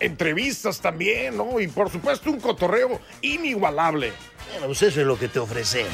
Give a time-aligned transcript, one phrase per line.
[0.00, 1.60] Entrevistas también, ¿no?
[1.60, 4.12] Y por supuesto un cotorreo inigualable.
[4.50, 5.92] Bueno, pues eso es lo que te ofrecemos.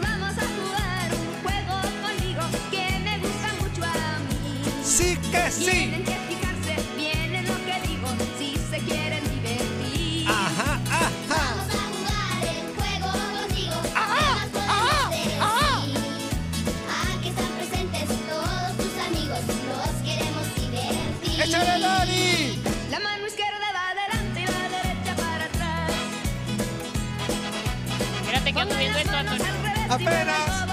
[0.00, 1.10] Vamos a jugar
[29.92, 30.66] Apenas.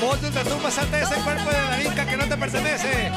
[0.00, 3.12] Vos de una tumba salte de ese cuerpo de Darinka que no te pertenece.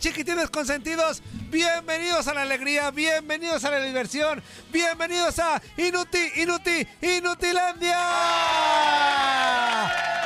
[0.00, 1.22] Chiquitines consentidos?
[1.50, 7.98] Bienvenidos a la alegría, bienvenidos a la diversión, bienvenidos a Inuti, Inuti, Inutilandia.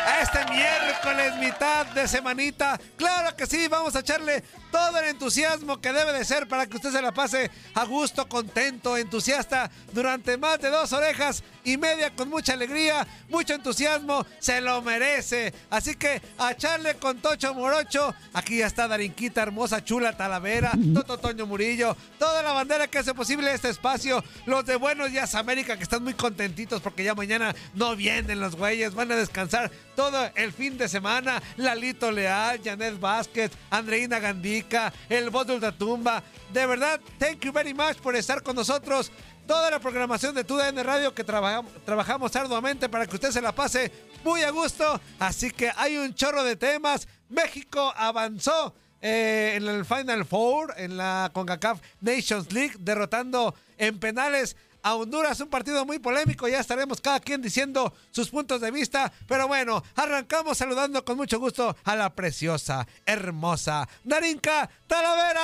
[0.07, 0.45] A este
[0.95, 2.79] miércoles, mitad de semanita.
[2.97, 6.77] Claro que sí, vamos a echarle todo el entusiasmo que debe de ser para que
[6.77, 12.11] usted se la pase a gusto, contento, entusiasta durante más de dos orejas y media
[12.15, 15.55] con mucha alegría, mucho entusiasmo, se lo merece.
[15.71, 18.15] Así que a echarle con Tocho Morocho.
[18.33, 23.15] Aquí ya está Darinquita, hermosa, chula, Talavera, Toto Toño Murillo, toda la bandera que hace
[23.15, 24.23] posible este espacio.
[24.47, 28.57] Los de Buenos Días América que están muy contentitos porque ya mañana no vienen los
[28.57, 31.43] güeyes, van a descansar todo el fin de semana.
[31.57, 36.23] Lalito Leal, Janet Vázquez, Andreina Gandica, el voz de Ultratumba.
[36.53, 39.11] De verdad, thank you very much por estar con nosotros
[39.47, 43.53] toda la programación de TUDN Radio que trabajamos, trabajamos arduamente para que usted se la
[43.53, 43.91] pase
[44.25, 45.01] muy a gusto.
[45.19, 47.07] Así que hay un chorro de temas.
[47.29, 54.57] México avanzó eh, en el Final Four, en la CONCACAF Nations League, derrotando en penales
[54.85, 59.11] a Honduras, un partido muy polémico, ya estaremos cada quien diciendo sus puntos de vista,
[59.27, 65.41] pero bueno, arrancamos saludando con mucho gusto a la preciosa, hermosa Darinka Ay, Talavera.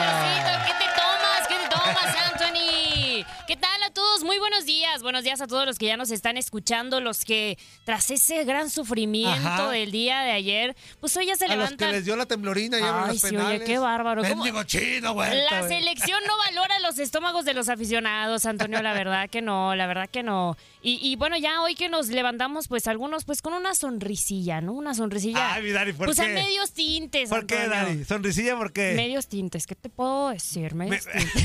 [0.00, 1.48] Diosito, ¿qué te tomas?
[1.48, 3.07] ¿Qué te tomas, Anthony?
[3.46, 4.22] ¿Qué tal a todos?
[4.24, 5.02] Muy buenos días.
[5.02, 8.70] Buenos días a todos los que ya nos están escuchando, los que tras ese gran
[8.70, 9.70] sufrimiento Ajá.
[9.70, 12.78] del día de ayer, pues hoy ya se A los que les dio la temblorina
[12.78, 13.56] y en Ay, los sí, penales.
[13.62, 14.22] oye, qué bárbaro.
[14.22, 15.30] ¿Cómo- Mendigo chino, güey.
[15.50, 19.86] La selección no valora los estómagos de los aficionados, Antonio, la verdad que no, la
[19.86, 20.56] verdad que no.
[20.82, 24.72] Y, y bueno, ya hoy que nos levantamos, pues algunos, pues con una sonrisilla, ¿no?
[24.72, 25.54] Una sonrisilla.
[25.54, 26.24] Ay, mi Dari, ¿por pues qué?
[26.26, 27.66] a medios tintes, ¿Por qué.
[27.68, 28.04] Dari?
[28.04, 28.92] Sonrisilla, ¿por qué?
[28.94, 30.74] Medios tintes, ¿qué te puedo decir?
[30.74, 31.44] Medios Me- tintes.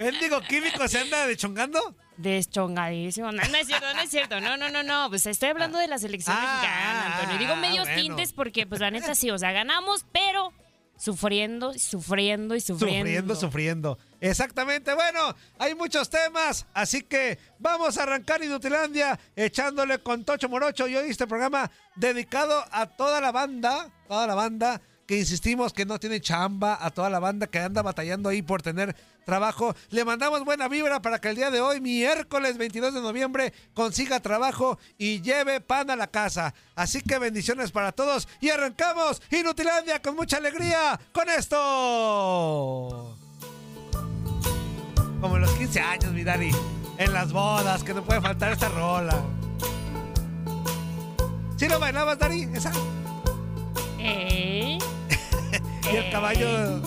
[0.00, 1.94] ¿Mendigo químico se anda dechongando?
[2.16, 3.30] Deschongadísimo.
[3.32, 4.40] No, no es cierto, no es cierto.
[4.40, 5.10] No, no, no, no.
[5.10, 7.38] Pues estoy hablando de la selección Ah, mexicana, Antonio.
[7.38, 8.02] Digo ah, medios bueno.
[8.02, 10.54] tintes porque, pues la neta sí, o sea, ganamos, pero
[10.96, 13.06] sufriendo, sufriendo y sufriendo.
[13.06, 13.98] Sufriendo, sufriendo.
[14.22, 14.94] Exactamente.
[14.94, 20.88] Bueno, hay muchos temas, así que vamos a arrancar Inutilandia echándole con Tocho Morocho.
[20.88, 25.84] Y hoy este programa dedicado a toda la banda, toda la banda que insistimos que
[25.84, 28.94] no tiene chamba, a toda la banda que anda batallando ahí por tener
[29.24, 29.74] trabajo.
[29.90, 34.20] Le mandamos buena vibra para que el día de hoy, miércoles 22 de noviembre, consiga
[34.20, 36.54] trabajo y lleve pan a la casa.
[36.74, 41.56] Así que bendiciones para todos y arrancamos Inutilandia con mucha alegría con esto.
[45.20, 46.50] Como en los 15 años, mi Dari.
[46.96, 49.22] En las bodas, que no puede faltar esta rola.
[51.56, 52.48] ¿Sí lo bailabas, Dari?
[52.54, 52.72] ¿Esa?
[53.98, 54.78] ¿Eh?
[55.92, 56.80] Y el caballo...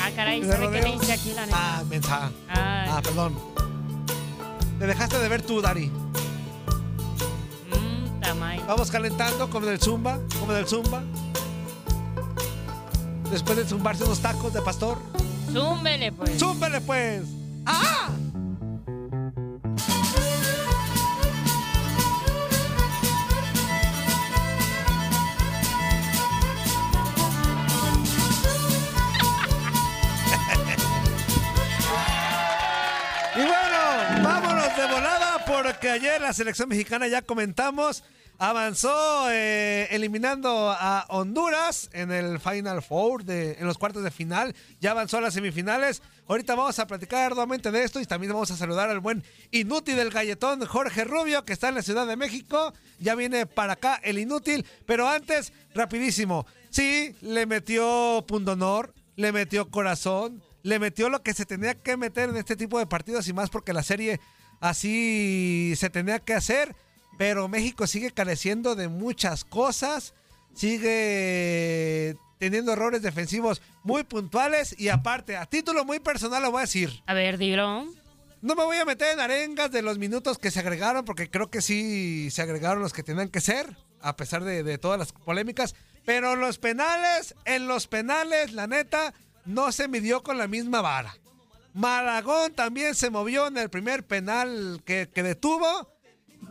[0.00, 1.58] Ah, caray, ¿De ¿sabe qué le hice aquí, la neta?
[1.58, 2.30] Ah, mensa.
[2.48, 2.88] Ay.
[2.90, 3.34] Ah, perdón.
[4.78, 5.86] Te dejaste de ver tú, Dari.
[7.70, 8.60] Mm, tamay.
[8.66, 11.02] Vamos calentando como del zumba, como del zumba.
[13.30, 14.98] Después de zumbarse unos tacos de pastor.
[15.52, 16.38] Zúmbele, pues.
[16.38, 17.22] ¡Zúmbele, pues!
[17.66, 18.08] ¡Ah!
[35.78, 38.02] Porque ayer la selección mexicana ya comentamos
[38.36, 44.56] avanzó eh, eliminando a Honduras en el Final Four, de, en los cuartos de final,
[44.80, 46.02] ya avanzó a las semifinales.
[46.26, 49.22] Ahorita vamos a platicar arduamente de esto y también vamos a saludar al buen
[49.52, 52.74] inútil del galletón Jorge Rubio que está en la Ciudad de México.
[52.98, 59.70] Ya viene para acá el inútil, pero antes, rapidísimo, sí, le metió pundonor, le metió
[59.70, 63.32] corazón, le metió lo que se tenía que meter en este tipo de partidos y
[63.32, 64.18] más porque la serie
[64.60, 66.74] así se tenía que hacer.
[67.18, 70.14] Pero México sigue careciendo de muchas cosas,
[70.54, 76.62] sigue teniendo errores defensivos muy puntuales y aparte, a título muy personal lo voy a
[76.62, 77.02] decir.
[77.06, 77.86] A ver, dilo.
[78.40, 81.50] No me voy a meter en arengas de los minutos que se agregaron, porque creo
[81.50, 85.10] que sí se agregaron los que tenían que ser, a pesar de, de todas las
[85.10, 85.74] polémicas.
[86.04, 89.12] Pero los penales, en los penales, la neta,
[89.44, 91.16] no se midió con la misma vara.
[91.78, 95.88] Maragón también se movió en el primer penal que, que detuvo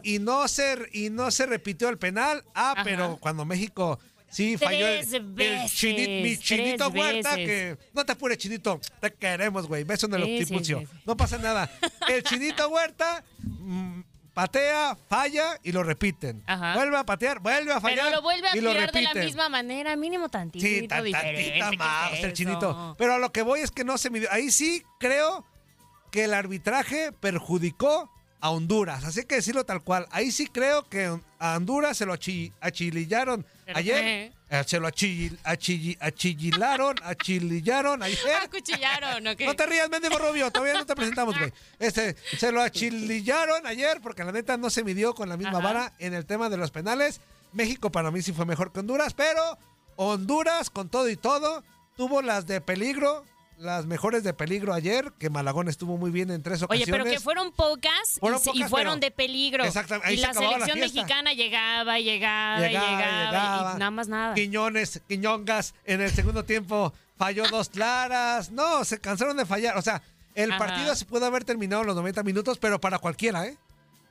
[0.03, 2.43] y no, se, y no se repitió el penal.
[2.55, 2.83] Ah, Ajá.
[2.85, 9.13] pero cuando México sí falló el, mi chinito Huerta, que no te apures, chinito, te
[9.13, 9.83] queremos, güey.
[9.83, 10.79] Beso en el Sí, sí, octipucio.
[10.79, 10.97] sí, sí.
[11.05, 11.69] No pasa nada.
[12.07, 14.01] El chinito Huerta mm,
[14.37, 16.43] patea, falla y lo repiten.
[16.45, 16.75] Ajá.
[16.75, 19.13] Vuelve a patear, vuelve a fallar Pero lo vuelve a y lo tirar de la
[19.15, 21.21] misma manera, mínimo tantito Sí, tan- tantita
[21.71, 22.95] ¿qué más, es el chinito.
[22.99, 24.31] Pero a lo que voy es que no se midió.
[24.31, 25.43] Ahí sí creo
[26.11, 29.03] que el arbitraje perjudicó a Honduras.
[29.05, 30.05] Así que decirlo tal cual.
[30.11, 34.01] Ahí sí creo que a Honduras se lo achi- achilillaron ¿Pero ayer.
[34.03, 34.36] qué?
[34.49, 38.35] Eh, se lo achil- achilli- achillilaron, achilillaron ayer.
[38.43, 39.45] Acuchillaron, ¿o qué?
[39.45, 41.51] No te rías, mendigo Rubio, todavía no te presentamos, güey.
[41.79, 45.67] Este, se lo achilillaron ayer porque la neta no se midió con la misma Ajá.
[45.67, 47.19] vara en el tema de los penales.
[47.51, 49.57] México para mí sí fue mejor que Honduras, pero
[49.97, 51.63] Honduras con todo y todo
[51.97, 53.25] tuvo las de peligro,
[53.57, 56.91] las mejores de peligro ayer, que Malagón estuvo muy bien en tres Oye, ocasiones.
[56.91, 59.63] pero que fueron pocas, Fueron y, fueron de peligro.
[59.63, 64.33] Exactamente, y se la selección mexicana llegaba llegaba, y llegaba, y nada más nada.
[64.35, 68.51] Quiñones, Quiñongas en el segundo tiempo falló dos claras.
[68.51, 69.77] No, se cansaron de fallar.
[69.77, 70.01] O sea,
[70.35, 70.59] el Ajá.
[70.59, 73.57] partido se pudo haber terminado en los 90 minutos, pero para cualquiera, ¿eh?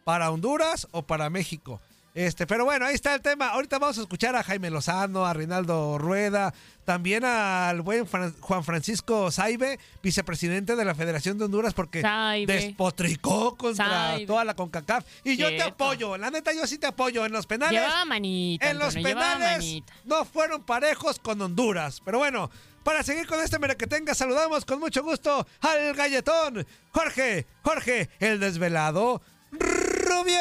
[0.04, 1.80] Para Honduras o para México.
[2.16, 3.48] Este, pero bueno, ahí está el tema.
[3.48, 6.54] Ahorita vamos a escuchar a Jaime Lozano, a Reinaldo Rueda,
[6.86, 12.50] también al buen Fran- Juan Francisco Saibe, vicepresidente de la Federación de Honduras, porque Saibe.
[12.50, 14.26] despotricó contra Saibe.
[14.26, 15.04] toda la CONCACAF.
[15.24, 17.82] Y yo te apoyo, la neta, yo sí te apoyo en los penales.
[17.82, 19.92] Llevaba manita, En los Antonio, penales manita.
[20.06, 22.00] no fueron parejos con Honduras.
[22.02, 22.50] Pero bueno,
[22.82, 29.20] para seguir con este merequetenga, saludamos con mucho gusto al galletón Jorge, Jorge, el desvelado
[29.52, 30.40] Rubio.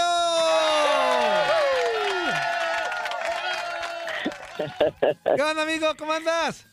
[5.36, 5.88] ¿Qué onda, amigo?
[5.98, 6.68] ¿Cómo andas?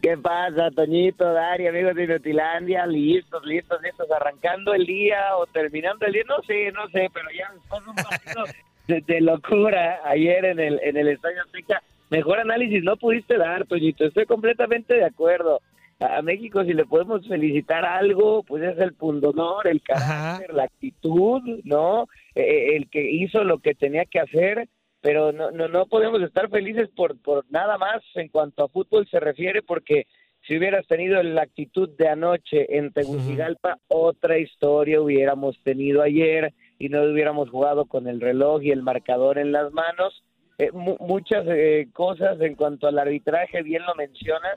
[0.00, 2.86] ¿Qué pasa, Toñito, Dari, amigos de Inutilandia?
[2.86, 7.28] Listos, listos, listos, arrancando el día o terminando el día, no sé, no sé, pero
[7.30, 8.44] ya después de un partido
[8.88, 13.64] de, de locura ayer en el, en el Estadio Azteca, mejor análisis no pudiste dar,
[13.66, 15.60] Toñito, estoy completamente de acuerdo.
[16.00, 20.64] A a México, si le podemos felicitar algo, pues es el pundonor, el carácter, la
[20.64, 22.08] actitud, ¿no?
[22.34, 24.68] Eh, el que hizo lo que tenía que hacer,
[25.02, 29.06] pero no, no, no podemos estar felices por, por nada más en cuanto a fútbol
[29.10, 30.06] se refiere, porque
[30.46, 36.88] si hubieras tenido la actitud de anoche en Tegucigalpa, otra historia hubiéramos tenido ayer y
[36.88, 40.24] no hubiéramos jugado con el reloj y el marcador en las manos.
[40.58, 44.56] Eh, mu- muchas eh, cosas en cuanto al arbitraje, bien lo mencionas.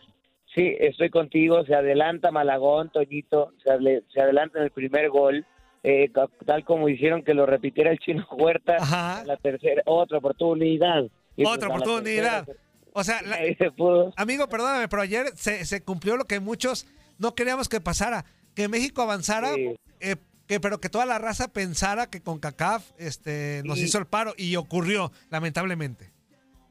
[0.55, 5.45] Sí, estoy contigo, se adelanta Malagón, Toñito, se, se adelanta en el primer gol,
[5.85, 6.11] eh,
[6.45, 9.23] tal como hicieron que lo repitiera el chino Huerta, Ajá.
[9.25, 11.03] la tercera, otra oportunidad.
[11.37, 12.45] Y pues Otra oportunidad.
[12.45, 12.59] tercera,
[12.93, 13.71] O sea, la- se
[14.15, 16.87] amigo, perdóname, pero ayer se, se cumplió lo que muchos
[17.19, 18.25] no queríamos que pasara,
[18.55, 19.75] que México avanzara, Sí.
[19.99, 20.15] eh,
[20.47, 24.05] que, pero que toda la raza pensara que con CACAF este, nos Y- hizo el
[24.05, 26.11] paro y ocurrió, lamentablemente.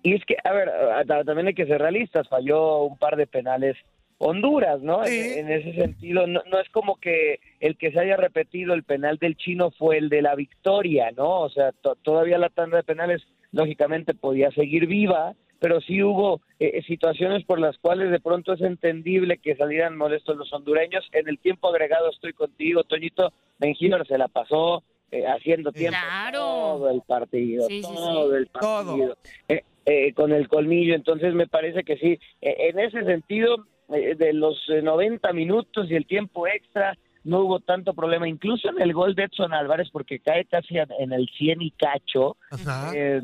[0.03, 0.71] Y es que, a ver,
[1.27, 3.77] también hay que ser realistas, falló un par de penales
[4.27, 5.05] Honduras, ¿no?
[5.05, 5.15] Sí.
[5.37, 8.83] En, en ese sentido, no, no es como que el que se haya repetido el
[8.83, 11.41] penal del chino fue el de la victoria, ¿no?
[11.41, 16.41] O sea, to- todavía la tanda de penales, lógicamente, podía seguir viva, pero sí hubo
[16.59, 21.07] eh, situaciones por las cuales de pronto es entendible que salieran molestos los hondureños.
[21.13, 26.39] En el tiempo agregado estoy contigo, Toñito, Benjíbar se la pasó eh, haciendo tiempo Claro.
[26.39, 28.37] todo el partido, Sí, sí, todo sí.
[28.37, 28.87] el Todo.
[28.87, 29.17] partido.
[29.49, 32.19] Eh, eh, con el colmillo, entonces me parece que sí.
[32.41, 33.61] Eh, en ese sentido, eh,
[33.95, 38.81] de los eh, 90 minutos y el tiempo extra, no hubo tanto problema, incluso en
[38.83, 42.37] el gol de Edson Álvarez, porque cae casi en- el 100 y cacho.
[42.95, 43.23] Eh,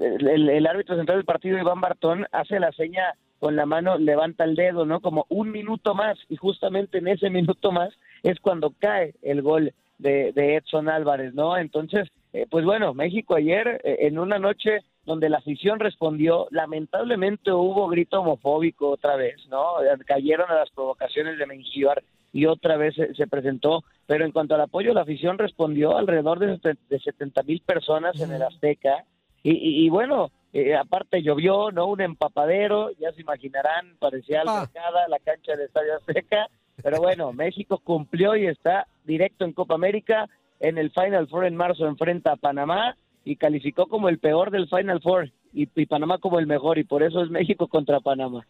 [0.00, 4.42] el, el árbitro central del partido, Iván Bartón, hace la seña con la mano, levanta
[4.42, 5.00] el dedo, ¿no?
[5.00, 7.90] Como un minuto más, y justamente en ese minuto más
[8.24, 11.56] es cuando cae el gol de, de Edson Álvarez, ¿no?
[11.56, 17.50] Entonces, eh, pues bueno, México ayer, eh, en una noche donde la afición respondió, lamentablemente
[17.52, 19.64] hubo grito homofóbico otra vez, ¿no?
[20.06, 22.02] Cayeron a las provocaciones de Mengíbar
[22.32, 26.38] y otra vez se, se presentó, pero en cuanto al apoyo, la afición respondió alrededor
[26.38, 29.04] de, de 70 mil personas en el Azteca,
[29.42, 31.86] y, y- y bueno, eh, aparte llovió, ¿no?
[31.86, 34.60] Un empapadero, ya se imaginarán, parecía Ah.
[34.60, 36.48] albercada la cancha del Estadio Azteca,
[36.82, 40.28] pero bueno, México cumplió y está directo en Copa América,
[40.60, 44.68] en el Final Four en marzo enfrenta a Panamá y calificó como el peor del
[44.68, 48.46] Final Four y, Panamá como el mejor y por eso es México contra Panamá.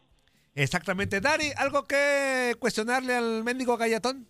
[0.54, 1.20] Exactamente.
[1.20, 4.26] Dari, ¿algo que cuestionarle al mendigo galletón?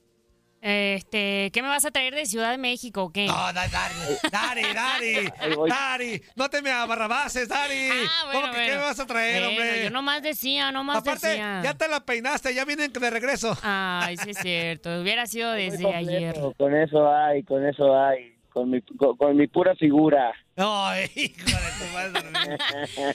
[0.60, 3.26] Este, ¿qué me vas a traer de Ciudad de México o qué?
[3.26, 3.94] No, da- Dari,
[4.30, 5.68] Dari, Dari.
[5.68, 7.88] Dari, no te me abarrabases, Dari.
[7.92, 9.84] Ah, bueno, ¿Cómo que qué me vas a traer, Bueno, hombre?
[9.84, 11.60] yo nomás decía, nomás Aparte, decía.
[11.62, 13.56] ya te la peinaste, ya vienen de regreso.
[13.62, 15.00] Ay, sí es cierto.
[15.00, 16.36] Hubiera sido desde completo, ayer.
[16.56, 20.32] Con eso hay, con eso hay, con mi, con, con mi pura figura.
[20.60, 22.58] Ay, hijo de tu madre.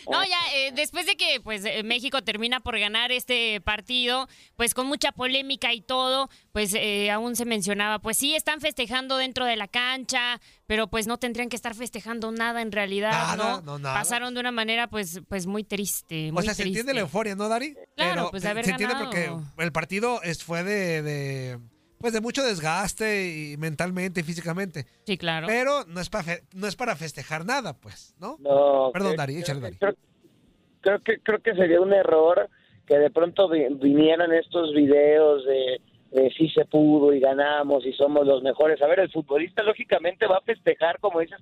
[0.09, 4.73] No, ya, eh, después de que pues eh, México termina por ganar este partido, pues
[4.73, 9.45] con mucha polémica y todo, pues eh, aún se mencionaba, pues sí, están festejando dentro
[9.45, 13.61] de la cancha, pero pues no tendrían que estar festejando nada en realidad, Nada, ¿no?
[13.61, 13.95] no, nada.
[13.95, 16.79] Pasaron de una manera pues pues muy triste, O muy sea, se triste.
[16.79, 17.75] entiende la euforia, ¿no, Dari?
[17.97, 21.59] Claro, pues, de haber se entiende porque el partido es, fue de, de,
[22.03, 24.85] pues de mucho desgaste y mentalmente y físicamente.
[25.05, 25.47] Sí, claro.
[25.47, 28.35] Pero no es, para fe- no es para festejar nada, pues, ¿no?
[28.41, 29.77] No, Perdón, creo- Dari, échale, Dari.
[29.77, 29.93] Creo,
[30.81, 32.49] creo que creo que sería un error
[32.85, 35.79] que de pronto vi- vinieran estos videos de,
[36.11, 38.81] de sí se pudo y ganamos y somos los mejores.
[38.81, 41.37] A ver, el futbolista lógicamente va a festejar, como dices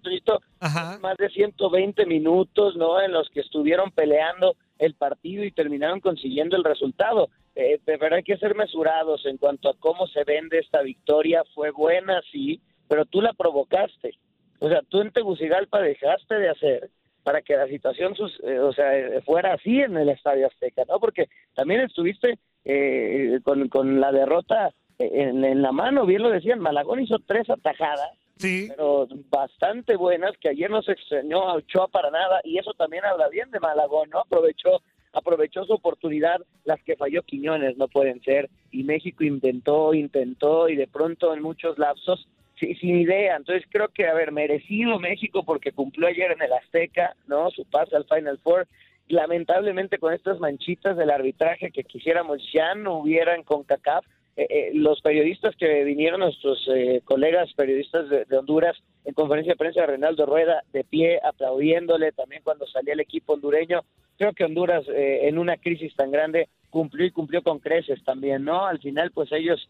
[0.59, 0.99] Ajá.
[1.01, 3.01] más de 120 minutos, ¿no?
[3.01, 7.29] En los que estuvieron peleando el partido y terminaron consiguiendo el resultado.
[7.55, 11.43] Eh, verdad hay que ser mesurados en cuanto a cómo se vende esta victoria.
[11.53, 14.17] Fue buena, sí, pero tú la provocaste.
[14.59, 16.89] O sea, tú en Tegucigalpa dejaste de hacer
[17.23, 20.83] para que la situación, sus- eh, o sea, eh, fuera así en el Estadio Azteca,
[20.87, 20.99] ¿no?
[20.99, 26.29] Porque también estuviste eh, con, con la derrota eh, en, en la mano, bien lo
[26.29, 28.69] decían, Malagón hizo tres atajadas Sí.
[28.69, 33.05] pero bastante buenas, que ayer no se extrañó a Ochoa para nada, y eso también
[33.05, 34.19] habla bien de Malagón, ¿no?
[34.21, 34.81] Aprovechó,
[35.13, 40.75] aprovechó su oportunidad, las que falló Quiñones no pueden ser, y México intentó, intentó, y
[40.75, 42.27] de pronto en muchos lapsos,
[42.59, 46.53] sí, sin idea, entonces creo que, a ver, merecido México porque cumplió ayer en el
[46.53, 47.49] Azteca, ¿no?
[47.51, 48.67] Su pase al Final Four,
[49.07, 54.05] lamentablemente con estas manchitas del arbitraje que quisiéramos ya no hubieran con CACAF,
[54.37, 59.53] eh, eh, los periodistas que vinieron, nuestros eh, colegas periodistas de, de Honduras, en conferencia
[59.53, 63.81] de prensa de Reinaldo Rueda, de pie, aplaudiéndole también cuando salía el equipo hondureño.
[64.21, 68.43] Creo que Honduras, eh, en una crisis tan grande, cumplió y cumplió con creces también,
[68.43, 68.67] ¿no?
[68.67, 69.67] Al final, pues ellos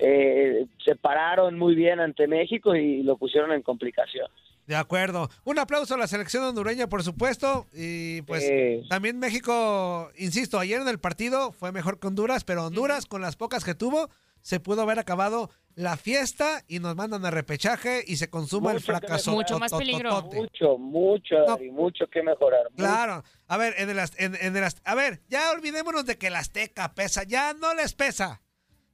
[0.00, 4.26] eh, se pararon muy bien ante México y lo pusieron en complicación.
[4.66, 5.28] De acuerdo.
[5.44, 7.66] Un aplauso a la selección hondureña, por supuesto.
[7.72, 12.66] Y pues Eh, también México, insisto, ayer en el partido fue mejor que Honduras, pero
[12.66, 14.10] Honduras, con las pocas que tuvo,
[14.44, 18.76] se pudo haber acabado la fiesta y nos mandan a repechaje y se consuma el
[18.76, 19.32] Mucho que fracaso.
[19.32, 20.20] Mucho más peligro.
[20.22, 21.46] mucho, mucho, No.
[21.56, 22.64] Dari, mucho que mejorar.
[22.70, 22.76] mucho.
[22.76, 23.24] Claro.
[23.48, 26.94] A ver, en el, en, en el a ver, ya olvidémonos de que el Azteca
[26.94, 27.22] pesa.
[27.22, 28.42] Ya no les pesa.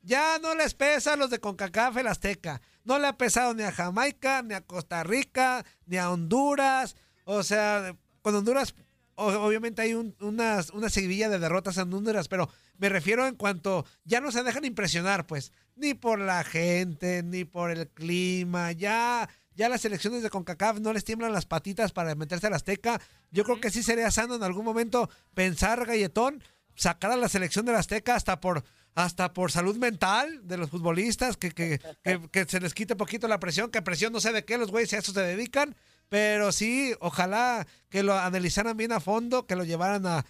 [0.03, 2.63] Ya no les pesa a los de CONCACAF el Azteca.
[2.85, 6.97] No le ha pesado ni a Jamaica, ni a Costa Rica, ni a Honduras.
[7.25, 8.75] O sea, con Honduras,
[9.17, 12.49] obviamente hay un- unas- una seguidilla de derrotas en Honduras, pero
[12.81, 17.45] me refiero en cuanto ya no se dejan impresionar, pues, ni por la gente, ni
[17.45, 18.73] por el clima.
[18.73, 22.99] Ya, ya las selecciones de CONCACAF no les tiemblan las patitas para meterse al Azteca.
[23.31, 26.43] Yo creo que sí sería sano en algún momento pensar, Galletón,
[26.75, 31.37] sacar a la selección del Azteca hasta por hasta por salud mental de los futbolistas,
[31.37, 34.45] que, que, que, que se les quite poquito la presión, que presión no sé de
[34.45, 35.77] qué, los güeyes a eso se dedican,
[36.09, 40.27] pero sí, ojalá que lo analizaran bien a fondo, que lo llevaran a,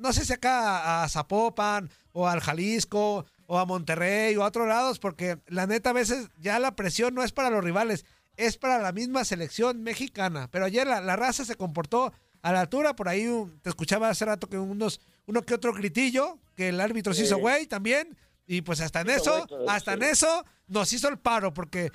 [0.00, 4.66] no sé si acá a Zapopan o al Jalisco o a Monterrey o a otros
[4.68, 8.04] lados, porque la neta a veces ya la presión no es para los rivales,
[8.36, 10.48] es para la misma selección mexicana.
[10.50, 12.94] Pero ayer la, la raza se comportó a la altura.
[12.96, 16.80] Por ahí um, te escuchaba hace rato que unos, uno que otro gritillo, que el
[16.80, 17.40] árbitro se hizo Sí.
[17.40, 18.16] güey también.
[18.46, 20.06] Y pues hasta en eso, hasta en sí.
[20.06, 21.90] eso nos hizo el paro, porque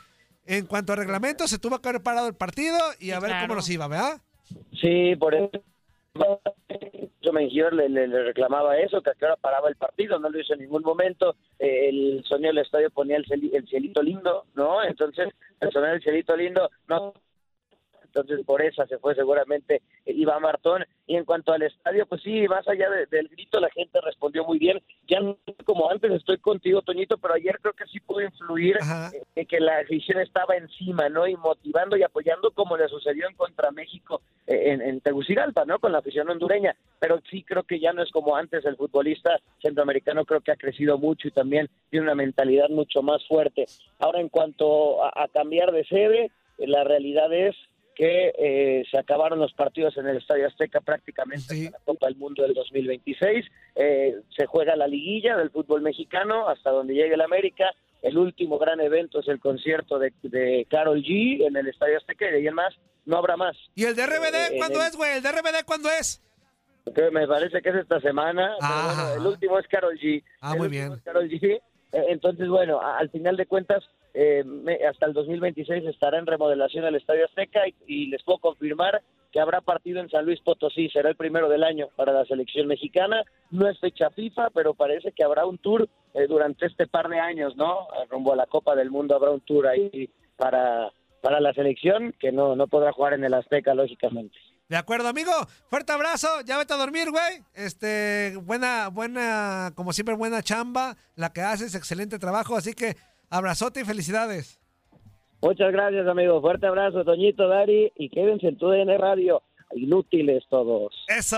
[0.46, 3.42] en cuanto a reglamento se tuvo que haber parado el partido y a Sí, ver
[3.42, 4.22] cómo nos iba, ¿verdad?
[4.80, 5.50] Sí, por eso.
[7.22, 10.30] Yo Mengíbar le, le, le reclamaba eso, que a qué hora paraba el partido, no
[10.30, 11.36] lo hizo en ningún momento.
[11.60, 14.84] Eh, el sonido del estadio ponía el, celi- el cielito lindo, ¿no?
[14.84, 15.30] Entonces,
[15.60, 17.14] el sonido del cielito lindo, no.
[18.16, 20.86] Entonces, por esa se fue seguramente eh, Iván Martón.
[21.06, 24.46] Y en cuanto al estadio, pues sí, más allá de- del grito, la gente respondió
[24.46, 24.82] muy bien.
[25.08, 28.78] Ya no como antes estoy contigo, Toñito, pero ayer creo que sí pudo influir
[29.36, 31.28] eh, que la afición estaba encima, ¿no?
[31.28, 35.80] Y motivando y apoyando como le sucedió en contra México eh, en, en Tegucigalpa, ¿no?
[35.80, 36.74] Con la afición hondureña.
[37.00, 38.64] Pero sí creo que ya no es como antes.
[38.66, 43.26] El futbolista centroamericano creo que ha crecido mucho y también tiene una mentalidad mucho más
[43.28, 43.66] fuerte.
[44.00, 47.56] Ahora, en cuanto a, a cambiar de sede, eh, la realidad es
[47.96, 51.66] que eh, se acabaron los partidos en el Estadio Azteca prácticamente Sí.
[51.68, 53.46] en la Copa del Mundo del 2026.
[53.76, 57.72] Eh, se juega la liguilla del fútbol mexicano hasta donde llegue el América.
[58.02, 62.28] El último gran evento es el concierto de, de Carol G en el Estadio Azteca
[62.28, 62.76] y de ahí en más
[63.06, 63.56] no habrá más.
[63.76, 65.18] ¿Y el de RBD Eh, cuándo es, güey?
[65.18, 66.22] ¿El de RBD cuándo es?
[66.94, 68.56] que me parece que es esta semana.
[68.60, 70.24] pero bueno, el último es Carol G.
[70.42, 70.92] Ah, El muy bien.
[70.94, 71.54] G.
[71.54, 71.62] Eh,
[72.10, 73.84] Entonces, bueno, al final de cuentas,
[74.18, 79.02] eh, me- hasta el 2026 estará en remodelación el Estadio Azteca y, les puedo confirmar
[79.32, 80.90] que habrá partido en San Luis Potosí.
[80.90, 83.24] Será el primero del año para la selección mexicana.
[83.52, 87.20] No es fecha FIFA, pero parece que habrá un tour eh, durante este par de
[87.20, 87.88] años, ¿no?
[88.10, 90.90] Rumbo a la Copa del Mundo habrá un tour ahí para,
[91.22, 94.38] para la selección que no, no podrá jugar en el Azteca, lógicamente.
[94.70, 95.32] De acuerdo, amigo.
[95.70, 96.28] Fuerte abrazo.
[96.46, 97.44] Ya vete a dormir, güey.
[97.54, 100.96] Este, buena, buena, como siempre, buena chamba.
[101.16, 102.56] La que haces, excelente trabajo.
[102.56, 102.96] Así que
[103.30, 104.60] abrazote y felicidades.
[105.42, 106.42] Muchas gracias, amigo.
[106.42, 109.44] Fuerte abrazo, Toñito, Dari, y quédense en tu DN Radio.
[109.76, 110.94] Inútiles todos.
[111.08, 111.36] Eso.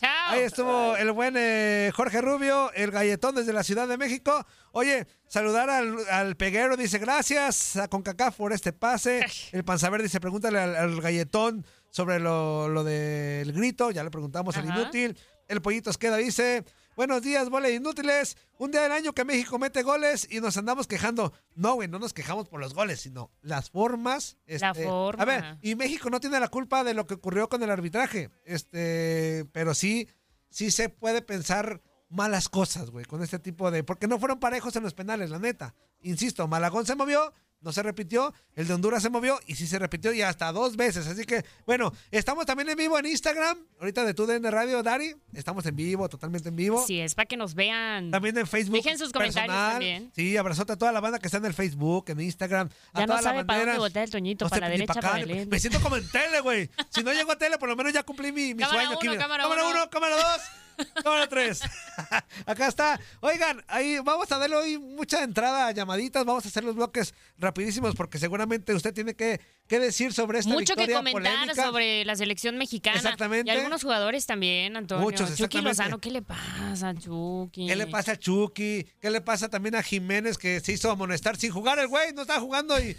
[0.00, 0.10] Chao.
[0.28, 4.32] Ahí estuvo el buen eh, Jorge Rubio, el galletón desde la Ciudad de México.
[4.72, 9.24] Oye, saludar al, al peguero, dice gracias a Concacaf por este pase.
[9.52, 13.90] El Panzaver dice, pregúntale al, al galletón sobre lo, lo del grito.
[13.90, 14.80] Ya le preguntamos al Ajá.
[14.80, 15.16] inútil.
[15.46, 16.64] El pollito queda dice,
[16.98, 18.36] buenos días, bola inútiles.
[18.58, 21.32] Un día del año que México mete goles y nos andamos quejando.
[21.54, 24.36] No, güey, no nos quejamos por los goles, sino las formas.
[24.48, 25.22] La este, forma.
[25.22, 28.30] A ver, y México no tiene la culpa de lo que ocurrió con el arbitraje.
[28.44, 30.08] Este, pero sí,
[30.50, 33.84] sí se puede pensar malas cosas, güey, con este tipo de.
[33.84, 35.76] Porque no fueron parejos en los penales, la neta.
[36.02, 38.32] Insisto, Malagón se movió, no se repitió.
[38.54, 41.06] El de Honduras se movió y sí se repitió y hasta dos veces.
[41.06, 43.58] Así que, bueno, estamos también en vivo en Instagram.
[43.80, 45.14] Ahorita de TUDN Radio, Dari.
[45.32, 46.84] Estamos en vivo, totalmente en vivo.
[46.86, 48.10] Sí, es para que nos vean.
[48.10, 48.76] También en Facebook.
[48.76, 50.12] Dejen sus comentarios también.
[50.14, 52.68] Sí, abrazote a toda la banda que está en el Facebook, en Instagram.
[52.92, 55.20] A Ya no toda la sabe para dónde el Toñito, No para la derecha, para
[55.20, 56.70] el Me siento como en tele, güey.
[56.90, 58.98] Si no llego a tele, por lo menos ya cumplí mi, mi Cámara sueño.
[59.00, 59.22] uno, mira.
[59.22, 60.67] cámara uno, cámara dos.
[61.02, 61.60] Cámara tres.
[62.46, 63.00] Acá está.
[63.20, 66.24] Oigan, ahí vamos a darle hoy mucha entrada a llamaditas.
[66.24, 70.52] Vamos a hacer los bloques rapidísimos porque seguramente usted tiene que, que decir sobre esta
[70.52, 71.62] Mucho que comentar polémica.
[71.64, 72.96] sobre la selección mexicana.
[72.96, 73.52] Exactamente.
[73.52, 75.04] Y algunos jugadores también, Antonio.
[75.04, 75.60] Muchos, Chucky.
[75.60, 77.66] Lozano, ¿qué le pasa, Chucky?
[77.66, 78.86] ¿Qué le pasa a Chucky?
[79.00, 82.12] ¿Qué le pasa también a Jiménez que se hizo amonestar sin jugar el güey?
[82.14, 82.96] No estaba jugando y,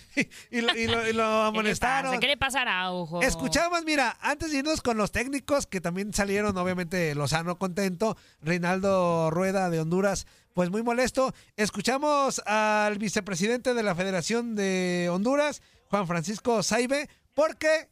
[0.52, 2.20] y, lo, y lo- y lo ¿Qué le amonestaron.
[2.20, 3.22] ¿Qué le pasa a Araujo?
[3.22, 9.32] Escuchamos, mira, antes de irnos con los técnicos que también salieron, obviamente Lozano contento, Reinaldo
[9.32, 11.34] Rueda de Honduras, pues muy molesto.
[11.56, 17.90] Escuchamos al vicepresidente de la Federación de Honduras, Juan Francisco Saibe, porque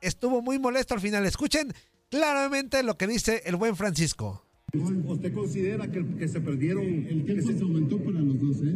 [0.00, 1.24] estuvo muy molesto al final.
[1.24, 1.72] Escuchen
[2.10, 4.44] claramente lo que dice el buen Francisco.
[4.72, 6.84] ¿Usted considera que, que se perdieron?
[6.84, 8.74] El tiempo se, aumentó para los dos, ¿eh?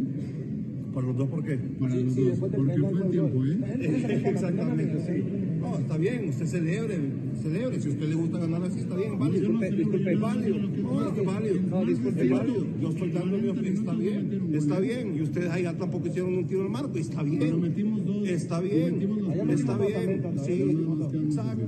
[0.93, 1.57] ¿Para los dos por qué?
[1.57, 4.21] Para los dos, porque fue el tiempo, ¿eh?
[4.25, 5.23] Exactamente, sí.
[5.59, 6.97] No, está bien, usted celebre,
[7.41, 7.79] celebre.
[7.81, 9.39] Si a usted le gusta ganar así, está bien, válido.
[9.39, 10.15] Disculpe, disculpe.
[10.15, 11.55] Válido, no, es que válido.
[11.69, 12.65] No, disculpe, válido.
[12.81, 15.15] Yo estoy dando mi opinión, está bien, está bien.
[15.15, 17.73] Y ustedes ahí ya tampoco hicieron un tiro al marco, y está bien.
[18.25, 20.77] Está bien, está bien, sí,
[21.25, 21.62] exacto,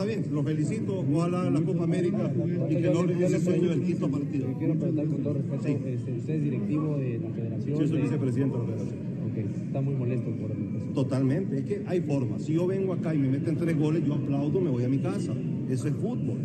[0.00, 0.34] está bien.
[0.34, 2.32] Los felicito, ojalá la Copa América
[2.70, 4.46] y que logren ese sueño del quinto partido.
[4.58, 7.78] Quiero preguntar con todo respeto, este, ¿usted es directivo de la federación?
[7.78, 9.00] Sí, soy de- vicepresidente de la federación.
[9.30, 9.36] Ok,
[9.66, 12.42] está muy molesto por el Totalmente, es que hay formas.
[12.42, 14.98] Si yo vengo acá y me meten tres goles, yo aplaudo, me voy a mi
[14.98, 15.34] casa.
[15.68, 16.38] Eso es fútbol.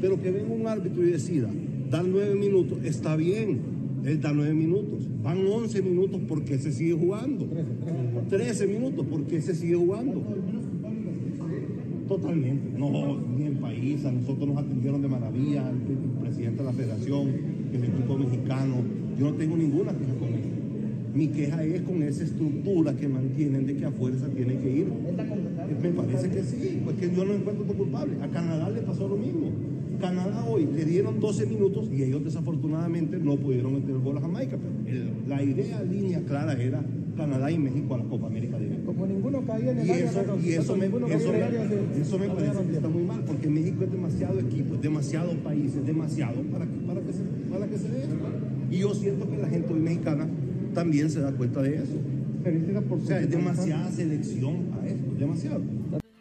[0.00, 1.50] Pero que venga un árbitro y decida,
[1.90, 3.58] dar nueve minutos, está bien,
[4.04, 5.08] él da nueve minutos.
[5.22, 7.46] Van once minutos porque se sigue jugando.
[8.30, 10.22] Trece minutos porque se sigue jugando.
[12.08, 12.78] Totalmente.
[12.78, 16.72] No, ni el país, a nosotros nos atendieron de maravilla, el, el presidente de la
[16.72, 17.28] federación,
[17.72, 18.76] el equipo mexicano.
[19.18, 20.48] Yo no tengo ninguna queja con eso.
[21.14, 24.86] Mi queja es con esa estructura que mantienen de que a fuerza tiene que ir.
[25.82, 28.12] Me parece que sí, pues que yo no encuentro culpable.
[28.22, 29.50] A Canadá le pasó lo mismo.
[30.00, 34.20] Canadá hoy le dieron 12 minutos y ellos desafortunadamente no pudieron meter el gol a
[34.20, 34.58] Jamaica.
[34.84, 36.84] Pero el- la idea, línea clara era
[37.16, 38.84] Canadá y México a la Copa América directa.
[38.86, 41.32] Como ninguno caía en el Y área, eso, Carlos, y eso, como me, ninguno eso,
[41.32, 44.40] caía en el me- eso me parece que está muy mal, porque México es demasiado
[44.40, 48.02] equipo, es demasiado país, es demasiado para que, para que, se, para que se dé
[48.02, 48.14] esto.
[48.70, 50.28] Y yo siento que la gente hoy mexicana
[50.74, 51.96] también se da cuenta de eso.
[52.90, 55.62] O sea, es demasiada selección a esto, demasiado.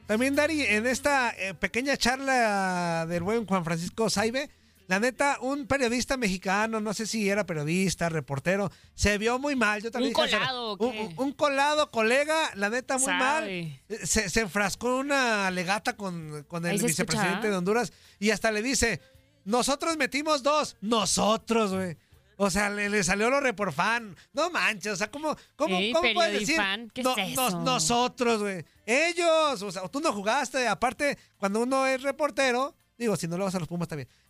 [0.08, 4.50] También, Dari, en esta eh, pequeña charla del buen Juan Francisco Saibe,
[4.88, 9.82] la neta, un periodista mexicano, no sé si era periodista, reportero, se vio muy mal.
[9.82, 11.00] Yo también ¿Un dije, colado o un, qué?
[11.02, 13.44] un- un colado, colega, la neta, muy mal.
[13.44, 13.82] Sabe.
[14.04, 17.50] Se, se enfrascó en una legata con, con el vicepresidente escucha.
[17.50, 19.02] de Honduras y hasta le dice,
[19.44, 21.98] nosotros metimos dos, nosotros, güey.
[22.38, 24.14] O sea, le, le salió lo reporfan.
[24.34, 26.60] No manches, o sea, ¿cómo, cómo, Ey, cómo puedes decir?
[26.94, 28.66] ¿qué es "No- eso?" nos- nosotros, güey.
[28.86, 30.68] Ellos, o sea, tú no jugaste.
[30.68, 34.10] Aparte, cuando uno es reportero, digo, si no le vas a los Pumas también.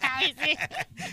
[0.00, 0.56] Ay, sí.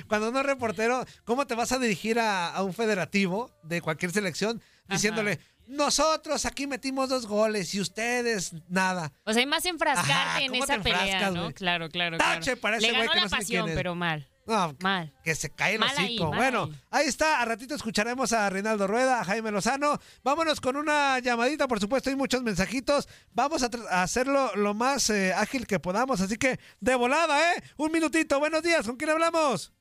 [0.08, 4.12] Cuando uno es reportero, ¿cómo te vas a dirigir a, a un federativo de cualquier
[4.12, 9.12] selección diciéndole, nosotros aquí metimos dos goles y ustedes nada?
[9.24, 11.42] O sea, hay más enfrascarte Ajá, en ¿cómo esa pelea, ¿no?
[11.44, 11.54] güey?
[11.54, 12.62] Claro, claro, Tache claro.
[12.62, 13.76] para ese güey que no sé pasión, quién es.
[13.80, 14.28] pero mal.
[14.46, 15.14] No, Mal.
[15.24, 16.28] que se cae el Mal hocico.
[16.28, 17.02] bueno, ahí.
[17.04, 17.42] ahí está.
[17.42, 20.00] A ratito escucharemos a Reinaldo Rueda, a Jaime Lozano.
[20.24, 23.08] Vámonos con una llamadita, por supuesto, hay muchos mensajitos.
[23.34, 26.22] Vamos a, hacerlo lo más eh, ágil que podamos.
[26.22, 27.64] Así que, de volada, ¿eh?
[27.78, 28.40] Un minutito.
[28.40, 28.86] Buenos días.
[28.86, 29.72] ¿Con quién hablamos?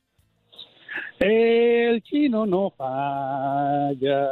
[1.19, 4.27] El chino no falla.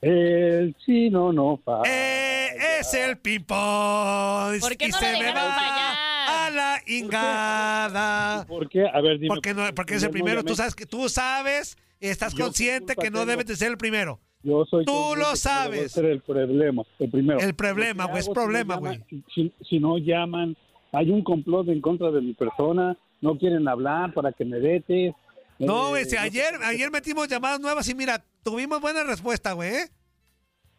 [0.00, 1.88] El chino no falla.
[1.88, 4.60] Eh, es el ping-pong.
[4.60, 6.05] ¿Por qué y no se lo me dejaron va fallar?
[6.46, 8.46] A la ingada.
[8.46, 8.86] ¿Por qué?
[8.86, 9.28] A ver, dime.
[9.28, 10.44] Porque no, porque es el primero.
[10.44, 14.20] Tú sabes que tú sabes, estás Yo consciente que no debes de ser el primero.
[14.42, 15.92] Yo soy Tú lo sabes.
[15.92, 17.40] ser el problema, el primero.
[17.40, 19.02] El problema, que güey, es si problema, güey.
[19.34, 20.56] Si, si no llaman,
[20.92, 25.14] hay un complot en contra de mi persona, no quieren hablar para que me vetes.
[25.58, 29.02] No, Eh, güey, si no sé ayer, ayer metimos llamadas nuevas y mira, tuvimos buena
[29.02, 29.70] respuesta, güey.
[29.74, 29.88] ¿eh?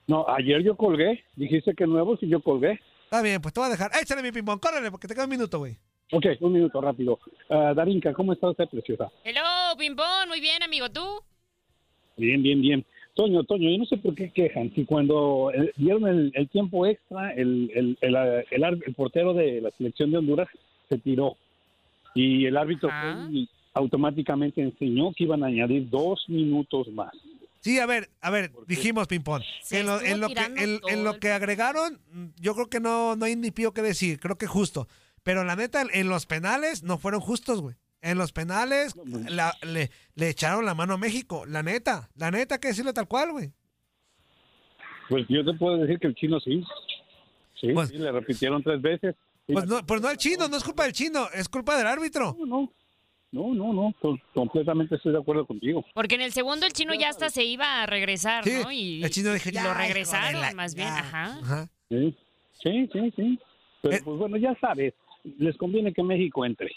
[0.07, 2.79] No, ayer yo colgué, dijiste que nuevos y yo colgué.
[3.07, 3.89] Está bien, pues te voy a dejar.
[4.01, 5.77] Échale mi ping-pong, córrele, porque te queda un minuto, güey.
[6.11, 7.17] Ok, un minuto rápido.
[7.49, 9.09] Ah, Darinka, ¿cómo está usted, preciosa?
[9.23, 9.41] Hello,
[9.77, 10.27] Pimpón.
[10.27, 10.89] Muy bien, amigo.
[10.89, 11.05] ¿Tú?
[12.17, 12.85] Bien, bien, bien.
[13.13, 14.73] Toño, Toño, yo no sé por qué quejan.
[14.75, 19.61] Si cuando eh, dieron el, el tiempo extra, el, el, el, ah, el portero de
[19.61, 20.47] la selección de Honduras
[20.89, 21.37] se tiró.
[22.13, 23.25] Y el árbitro Ah.
[23.29, 27.13] fue y automáticamente enseñó que iban a añadir dos minutos más.
[27.67, 29.43] Sí, a ver, a ver, dijimos ping-pong.
[29.71, 32.01] En lo, estuvo en lo que, tirando en, todo en lo el que agregaron,
[32.39, 34.87] yo creo que no, no hay ni pío que decir, creo que justo.
[35.23, 37.75] Pero la neta, en los penales no fueron justos, güey.
[38.01, 38.93] En los penales
[39.27, 42.93] la- le, le echaron la mano a México, la neta, la neta, hay que decirlo
[42.93, 43.51] tal cual, güey.
[45.09, 46.63] Pues yo te puedo decir que el chino sí.
[47.59, 49.15] Sí, Pues- sí, le repitieron tres veces.
[49.45, 52.35] Pues no, pues no el chino, no es culpa del chino, es culpa del árbitro.
[52.39, 52.73] no, no,
[53.31, 53.93] no, no, no,
[54.33, 55.83] completamente estoy de acuerdo contigo.
[55.93, 58.71] Porque en el segundo el chino ya hasta se iba a regresar, Sí, ¿no?
[58.71, 60.87] Y, el chino dijo, y ya, lo regresaron, la- más bien.
[60.87, 60.99] ya".
[60.99, 61.39] Ajá.
[61.41, 61.69] Ajá.
[61.89, 62.15] Sí,
[62.63, 63.13] sí, sí.
[63.15, 63.39] sí.
[63.81, 64.01] Pero Eh.
[64.03, 64.93] pues bueno, ya sabes,
[65.37, 66.71] les conviene que México entre.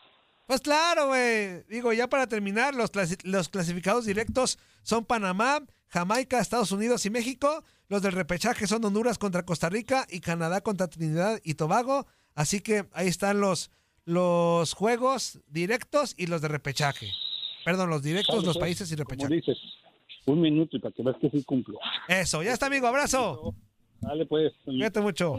[0.46, 1.62] Pues claro, güey.
[1.68, 7.10] Digo, ya para terminar, los, clasi- los clasificados directos son Panamá, Jamaica, Estados Unidos y
[7.10, 7.62] México.
[7.88, 12.06] Los del repechaje son Honduras contra Costa Rica y Canadá contra Trinidad y Tobago.
[12.34, 13.70] Así que ahí están los,
[14.04, 17.10] los juegos directos y los de repechaje.
[17.64, 19.34] Perdón, los directos, los pues, países y Como repechaje.
[19.34, 19.58] dices,
[20.26, 21.78] un minuto y para que veas que sí cumplo.
[22.08, 22.86] Eso, ya está, amigo.
[22.86, 23.54] Abrazo.
[24.00, 24.52] Dale pues.
[24.64, 25.36] Cuídate mucho.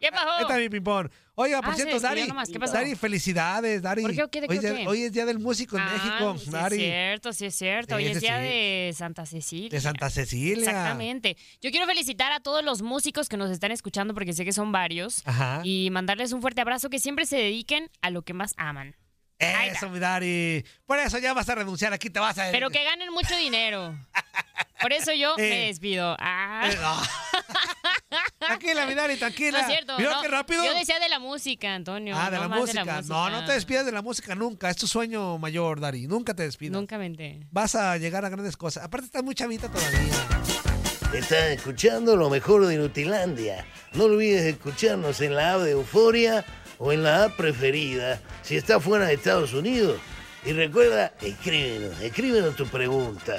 [0.00, 0.30] ¿Qué pasó?
[0.30, 1.08] Ahí está mi ping-pong.
[1.34, 2.72] Oiga, por Ah, cierto, Dari, ¿qué pasó?
[2.72, 4.02] Dari, felicidades, Dari.
[4.02, 4.40] ¿Por qué qué?
[4.40, 4.72] ¿De qué hoy, es qué?
[4.78, 6.76] día- hoy es Día del Músico en Ah, México, sí Dari.
[6.76, 7.94] es cierto, sí es cierto.
[7.96, 9.68] Hoy es día de Santa Cecilia.
[9.70, 10.64] De Santa Cecilia.
[10.64, 11.36] Exactamente.
[11.60, 14.72] Yo quiero felicitar a todos los músicos que nos están escuchando porque sé que son
[14.72, 15.60] varios Ajá.
[15.64, 18.96] y mandarles un fuerte abrazo que siempre se dediquen a lo que más aman.
[19.38, 20.64] Eso, mi Dari.
[20.84, 21.92] Por eso ya vas a renunciar.
[21.94, 22.50] Aquí te vas a.
[22.50, 23.96] Pero que ganen mucho dinero.
[24.82, 25.48] Por eso yo Eh.
[25.48, 26.14] me despido.
[26.20, 26.68] Ah.
[26.70, 27.00] Eh, no.
[28.38, 29.58] tranquila, mi Dari, tranquila.
[29.58, 29.98] No es cierto.
[29.98, 30.22] Mira no.
[30.22, 30.64] qué rápido.
[30.64, 32.16] Yo decía de la música, Antonio.
[32.16, 33.02] ah, de, no la música.
[33.02, 34.70] No, no te despidas de la música nunca.
[34.70, 36.06] Es tu sueño mayor, Dari.
[36.06, 36.72] Nunca te despidas.
[36.72, 37.46] Nunca mente.
[37.50, 38.84] Vas a llegar a grandes cosas.
[38.84, 40.00] Aparte, estás muy chavita todavía.
[41.14, 43.66] Estás escuchando lo mejor de Nutilandia.
[43.94, 46.44] No olvides escucharnos en la app de Euforia
[46.78, 50.00] o en la app preferida si estás fuera de Estados Unidos.
[50.44, 53.38] Y recuerda, escríbenos, escríbenos tu pregunta,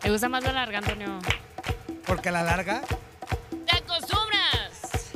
[0.00, 1.18] ¿Te gusta más la larga, Antonio?
[2.06, 2.80] Porque la larga.
[3.66, 5.12] ¡Te acostumbras!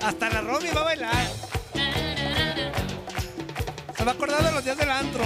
[0.02, 1.26] Hasta la Romy va a bailar.
[3.94, 5.24] Se va a acordar de los días del antro.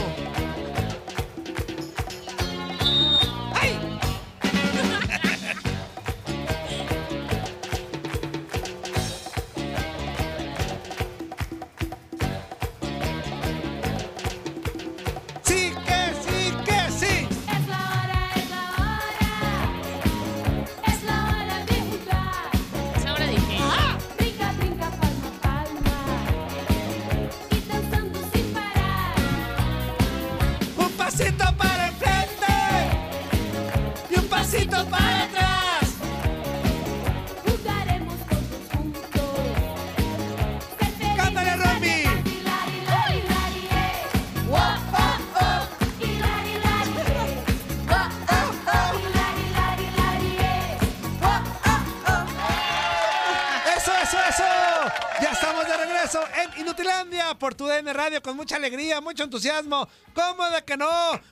[58.60, 59.88] Alegría, mucho entusiasmo.
[60.14, 60.88] ¿Cómo de que no?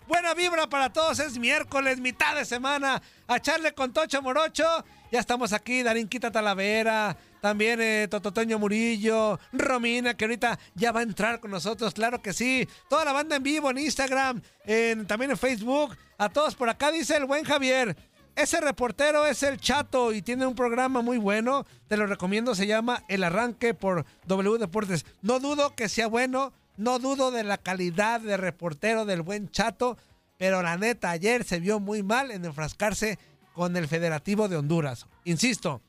[0.06, 1.18] Buena vibra para todos.
[1.20, 3.00] Es miércoles, mitad de semana.
[3.26, 4.64] A echarle con Tocho Morocho.
[5.12, 7.16] Ya estamos aquí, Darinquita Talavera.
[7.40, 12.32] También eh, Tototeño Murillo, Romina, que ahorita ya va a entrar con nosotros, claro que
[12.32, 12.68] sí.
[12.90, 15.96] Toda la banda en vivo en Instagram, en- también en Facebook.
[16.18, 17.96] A todos por acá, dice el buen Javier.
[18.34, 21.64] Ese reportero es el Chato y tiene un programa muy bueno.
[21.88, 25.04] Te lo recomiendo, se llama El Arranque por W Deportes.
[25.22, 29.98] No dudo que sea bueno, no dudo de la calidad de reportero del buen Chato,
[30.38, 33.18] pero la neta, ayer se vio muy mal en enfrascarse
[33.52, 35.06] con el Federativo de Honduras.
[35.24, 35.82] Insisto,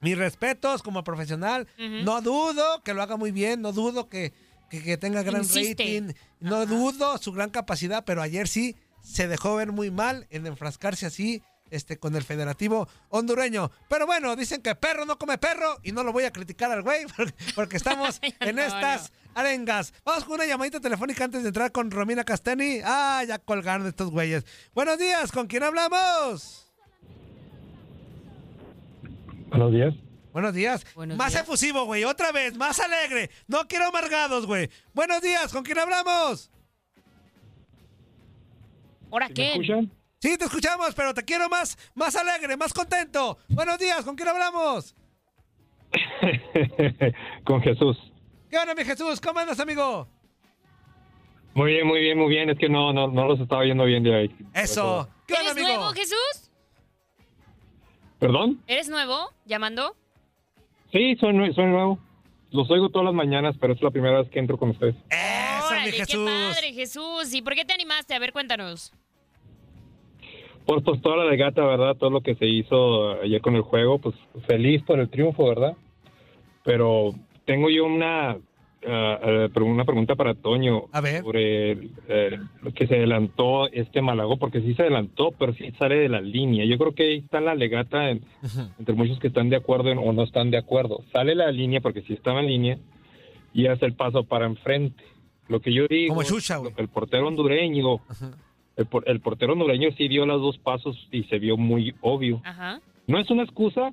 [0.00, 1.66] mis respetos como profesional,
[2.04, 4.32] no dudo que lo haga muy bien, no dudo que,
[4.70, 5.82] que- que tenga gran Insiste.
[5.82, 10.46] rating, no dudo su gran capacidad, pero ayer sí se dejó ver muy mal en
[10.46, 13.70] enfrascarse así este, con el federativo hondureño.
[13.88, 16.82] Pero bueno, dicen que perro no come perro y no lo voy a criticar al
[16.82, 19.92] güey porque, porque estamos en estas arengas.
[20.04, 22.80] Vamos con una llamadita telefónica antes de entrar con Romina Castani.
[22.84, 24.44] Ah, ya colgaron estos güeyes.
[24.74, 26.66] Buenos días, ¿con quién hablamos?
[29.48, 29.94] Buenos días.
[30.32, 30.86] Buenos días.
[30.94, 31.42] Buenos más días.
[31.42, 32.04] efusivo, güey.
[32.04, 33.30] Otra vez, más alegre.
[33.48, 34.70] No quiero amargados, güey.
[34.94, 36.50] Buenos días, ¿con quién hablamos?
[39.10, 39.50] ¿Ahora ¿Me qué?
[39.52, 39.90] escuchan?
[40.20, 43.38] Sí, te escuchamos, pero te quiero más, más alegre, más contento.
[43.48, 44.94] Buenos días, ¿con quién hablamos?
[47.44, 47.96] Con Jesús.
[48.50, 49.20] ¿Qué onda, mi Jesús?
[49.20, 50.06] ¿Cómo andas, amigo?
[51.54, 52.50] Muy bien, muy bien, muy bien.
[52.50, 54.36] Es que no, no, no los estaba viendo bien de ahí.
[54.54, 55.08] Eso.
[55.26, 55.68] ¿Qué onda, ¿Eres amigo?
[55.78, 56.50] nuevo, Jesús?
[58.18, 58.62] ¿Perdón?
[58.66, 59.30] ¿Eres nuevo?
[59.46, 59.96] ¿Llamando?
[60.92, 61.98] Sí, soy, nue- soy nuevo.
[62.50, 64.94] Los oigo todas las mañanas, pero es la primera vez que entro con ustedes.
[65.08, 66.30] Eso, Órale, mi qué Jesús.
[66.30, 67.32] padre, Jesús.
[67.34, 68.14] ¿Y por qué te animaste?
[68.14, 68.92] A ver, cuéntanos.
[70.70, 71.96] Por pues, toda la legata, ¿verdad?
[71.96, 74.14] Todo lo que se hizo ayer con el juego, pues
[74.46, 75.72] feliz por el triunfo, ¿verdad?
[76.62, 77.12] Pero
[77.44, 78.36] tengo yo una,
[78.80, 81.24] pero una pregunta para Toño A ver.
[81.24, 85.96] sobre eh, lo que se adelantó este Malago, porque sí se adelantó, pero sí sale
[85.96, 86.64] de la línea.
[86.64, 88.22] Yo creo que ahí está la legata en-
[88.78, 91.00] entre muchos que están de acuerdo en- o no están de acuerdo.
[91.12, 92.78] Sale la línea porque sí estaba en línea
[93.52, 95.02] y hace el paso para enfrente.
[95.48, 97.98] Lo que yo digo, Como lo que el portero hondureño,
[98.80, 102.40] el, por- el portero hondureño sí dio los dos pasos y se vio muy obvio.
[102.44, 102.80] Ajá.
[103.06, 103.90] No es una excusa,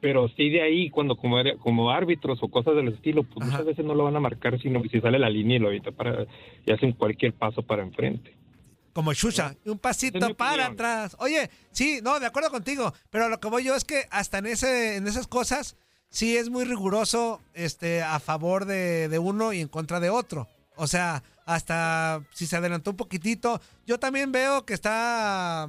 [0.00, 3.50] pero sí de ahí, cuando como, como árbitros o cosas del estilo, pues Ajá.
[3.52, 5.68] muchas veces no lo van a marcar, sino que si sale la línea y lo
[5.68, 6.26] avienta para,
[6.66, 8.34] y hacen cualquier paso para enfrente.
[8.92, 10.72] Como Xuxa, un pasito para opinión.
[10.72, 11.16] atrás.
[11.20, 14.46] Oye, sí, no, de acuerdo contigo, pero lo que voy yo es que hasta en
[14.46, 15.76] ese, en esas cosas
[16.08, 20.46] sí es muy riguroso, este, a favor de, de uno y en contra de otro.
[20.76, 25.68] O sea, hasta si se adelantó un poquitito, yo también veo que está,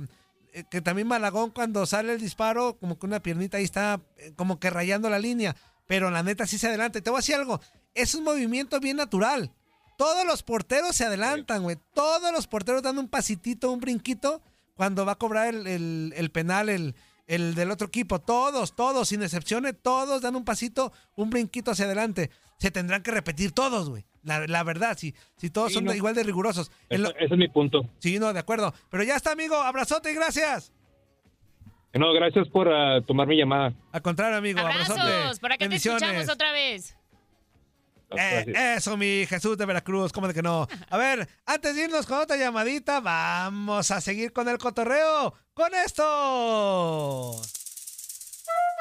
[0.51, 4.33] eh, que también Malagón cuando sale el disparo, como que una piernita ahí está, eh,
[4.35, 5.55] como que rayando la línea,
[5.87, 6.99] pero la neta sí se adelanta.
[6.99, 7.61] Te voy a decir algo,
[7.93, 9.53] es un movimiento bien natural.
[9.97, 11.77] Todos los porteros se adelantan, güey.
[11.93, 14.41] Todos los porteros dan un pasitito, un brinquito
[14.75, 16.93] cuando va a cobrar el, el- el penal el,
[17.25, 18.19] el del otro equipo.
[18.19, 22.29] Todos, todos, sin excepciones, todos dan un pasito, un brinquito hacia adelante.
[22.59, 24.05] Se tendrán que repetir todos, güey.
[24.27, 25.93] La, la verdad, si, si todos Sí, son no.
[25.93, 26.69] igual de rigurosos.
[26.89, 27.87] Ese, lo- ese es mi punto.
[27.99, 28.73] sí, no, de acuerdo.
[28.89, 29.55] Pero ya está, amigo.
[29.55, 30.71] Abrazote y gracias.
[31.93, 33.73] No, gracias por ah, tomar mi llamada.
[33.91, 34.59] Al contrario, amigo.
[34.59, 35.39] Abrazos, abrazote.
[35.39, 36.95] por acá te escuchamos otra vez.
[38.11, 40.67] Eh, eso, mi Jesús de Veracruz, ¿cómo de que no?
[40.89, 45.33] A ver, antes de irnos con otra llamadita, vamos a seguir con el cotorreo.
[45.53, 47.31] ¡Con esto!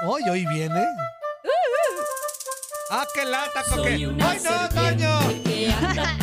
[0.06, 0.84] Hoy, hoy viene.
[2.90, 3.88] ¡Ah, qué lata, coque!
[3.94, 5.35] ¡Ay, no, Toño!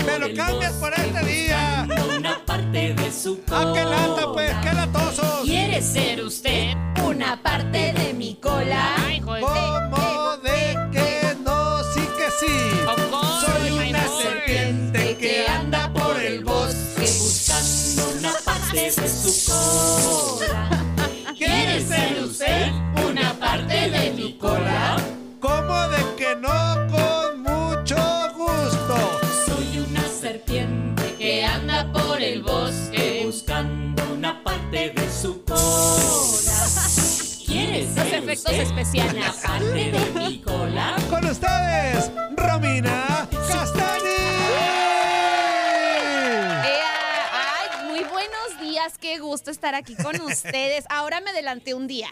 [0.06, 1.88] ¡Me lo cambias por este día!
[2.18, 4.54] Una parte de su ¡Ah, qué lata, pues!
[4.64, 5.42] ¡Qué latosos!
[5.44, 6.74] ¿Quiere ser usted?
[7.04, 8.96] Una parte de mi cola.
[9.06, 9.44] Ay, joder.
[9.44, 11.84] ¿Cómo de que no?
[11.94, 12.72] Sí que sí.
[13.42, 20.70] Soy una serpiente que anda por el bosque buscando una parte de su cola.
[21.38, 22.72] ¿Quiere ser usted
[23.08, 24.98] una parte de mi cola?
[25.40, 27.13] ¿Cómo de que no?
[34.74, 36.68] Parte de su cola.
[37.46, 39.14] ¿Quieres Los ser efectos usted especiales.
[39.14, 40.96] una parte de mi cola?
[41.10, 44.10] Con ustedes, Romina Castani.
[47.32, 50.86] Ay, muy buenos días, qué gusto estar aquí con ustedes.
[50.90, 52.10] Ahora me adelanté un día.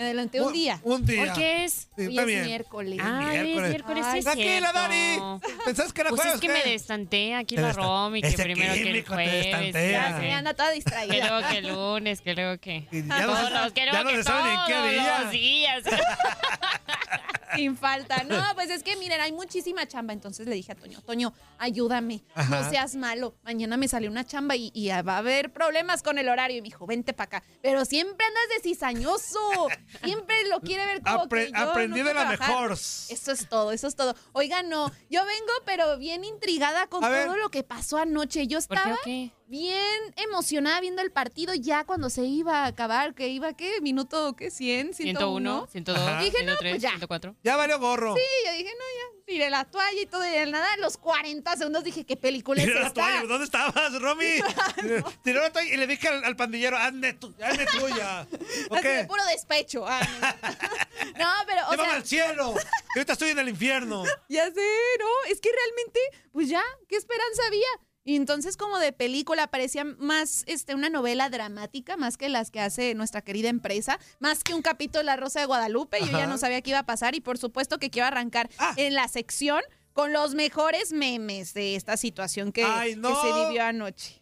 [0.00, 0.80] Me adelanté un día.
[0.82, 1.22] Un día.
[1.24, 1.72] ¿Hoy qué es?
[1.94, 2.44] Sí, Hoy está es bien.
[2.46, 2.98] miércoles.
[3.02, 3.68] Ah, es miércoles.
[3.68, 4.72] miércoles, sí Ay, es Tranquila.
[4.72, 5.40] Dani.
[5.66, 6.34] ¿Pensás que era Pues jueves?
[6.36, 9.74] es que me destanté aquí la Romy, que Ese primero que el jueves.
[9.74, 11.28] ya se anda toda Que distraída.
[11.28, 12.88] luego que el lunes, que luego que...
[12.90, 15.18] Ya no Todos que ya luego no que todos día.
[15.20, 15.82] los días.
[17.56, 18.22] Sin falta.
[18.24, 20.12] No, pues es que miren, hay muchísima chamba.
[20.12, 22.22] Entonces le dije a Toño, Toño, ayúdame.
[22.34, 22.62] Ajá.
[22.62, 23.34] No seas malo.
[23.42, 26.58] Mañana me salió una chamba y, y va a haber problemas con el horario.
[26.58, 27.42] Y me dijo, vente para acá.
[27.62, 29.68] Pero siempre andas de cizañoso.
[30.04, 32.48] Siempre lo quiere ver como Apre- que yo aprendí no de la trabajar.
[32.50, 32.72] mejor.
[32.72, 34.14] Eso es todo, eso es todo.
[34.32, 37.26] Oiga, no, yo vengo pero bien intrigada con A ver.
[37.26, 38.46] todo lo que pasó anoche.
[38.46, 39.32] Yo ¿Por qué estaba o qué?
[39.50, 43.80] Bien emocionada viendo el partido ya cuando se iba a acabar, que iba, ¿qué?
[43.80, 44.50] Minuto, ¿qué?
[44.50, 45.66] 100, 101.
[45.66, 46.22] 101, 102, Ajá.
[46.22, 46.90] Dije, no, 103, pues ya.
[46.90, 47.36] 104.
[47.42, 48.14] Ya valió gorro.
[48.14, 48.70] Sí, yo dije, no,
[49.18, 52.16] ya, tiré la toalla y todo, y de nada, a los 40 segundos dije, ¿qué
[52.16, 53.02] película es Tiré la esta?
[53.02, 53.22] toalla.
[53.26, 54.24] ¿Dónde estabas, Romy?
[55.24, 58.26] Tiré la toalla y le dije al, al pandillero, hazme, tu, hazme tuya.
[58.70, 59.04] ¿O Así de qué?
[59.08, 59.84] puro despecho.
[59.86, 60.50] Ah, no.
[61.18, 62.54] No, pero, o Llévame sea, al cielo.
[62.94, 64.04] ahorita estoy en el infierno.
[64.28, 64.60] Ya sé,
[64.98, 65.06] ¿no?
[65.32, 66.00] Es que realmente,
[66.32, 67.66] pues ya, ¿qué esperanza había?
[68.10, 72.58] Y entonces como de película parecía más este, una novela dramática, más que las que
[72.58, 76.26] hace nuestra querida empresa, más que un capítulo de La Rosa de Guadalupe, yo ya
[76.26, 78.74] no sabía qué iba a pasar y por supuesto que quiero arrancar Ah.
[78.76, 79.60] en la sección
[79.92, 83.22] con los mejores memes de esta situación que, Ay, que no.
[83.22, 84.20] se vivió anoche.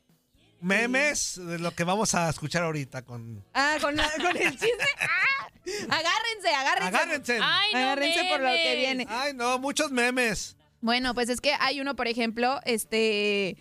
[0.61, 3.43] Memes de lo que vamos a escuchar ahorita con...
[3.55, 4.69] Ah, con, la- con el chisme.
[5.01, 5.49] ¡Ah!
[5.97, 6.89] Agárrense, agárrense.
[6.97, 7.39] Agárrense.
[7.43, 9.07] Ay, no Agárrense por lo que viene.
[9.09, 10.57] Ay, no, muchos memes.
[10.81, 13.57] Bueno, pues es que hay uno, por ejemplo, este,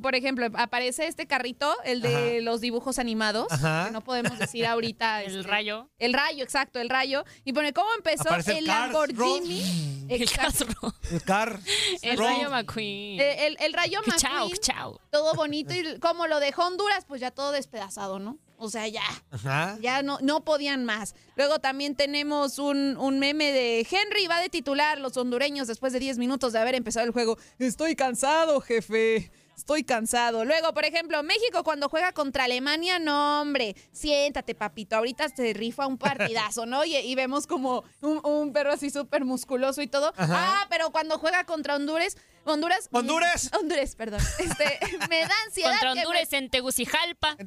[0.00, 2.40] por ejemplo, aparece este carrito, el de Ajá.
[2.42, 3.86] los dibujos animados, Ajá.
[3.86, 5.22] que no podemos decir ahorita.
[5.22, 5.88] El este, rayo.
[5.98, 7.24] El rayo, exacto, el rayo.
[7.44, 10.06] Y pone cómo empezó Aparece el el Cars, Lamborghini.
[10.08, 10.66] El Exacto.
[10.66, 10.94] Castro.
[11.10, 11.60] El car.
[12.02, 13.20] El rayo McQueen.
[13.20, 15.00] El, el- el rayo Chao, McQueen, chao.
[15.10, 15.72] todo bonito.
[15.74, 18.36] Y como lo dejó Honduras, pues ya todo despedazado, ¿no?
[18.64, 19.02] O sea, ya.
[19.32, 19.76] Ajá.
[19.80, 21.14] Ya no, no podían más.
[21.34, 25.98] Luego también tenemos un, un meme de Henry va de titular los hondureños después de
[25.98, 27.36] 10 minutos de haber empezado el juego.
[27.58, 29.32] Estoy cansado, jefe.
[29.56, 30.44] Estoy cansado.
[30.44, 34.96] Luego, por ejemplo, México cuando juega contra Alemania, no, hombre, siéntate, papito.
[34.96, 36.84] Ahorita se rifa un partidazo, ¿no?
[36.84, 40.12] Y, y vemos como un, un perro así súper musculoso y todo.
[40.16, 40.60] Ajá.
[40.62, 42.88] Ah, pero cuando juega contra Honduras, Honduras.
[42.90, 43.50] ¡Honduras!
[43.56, 44.20] Honduras, perdón.
[44.38, 45.70] Este, me da ansiedad.
[45.70, 47.36] Contra me- Honduras en Tegucigalpa.
[47.38, 47.46] En.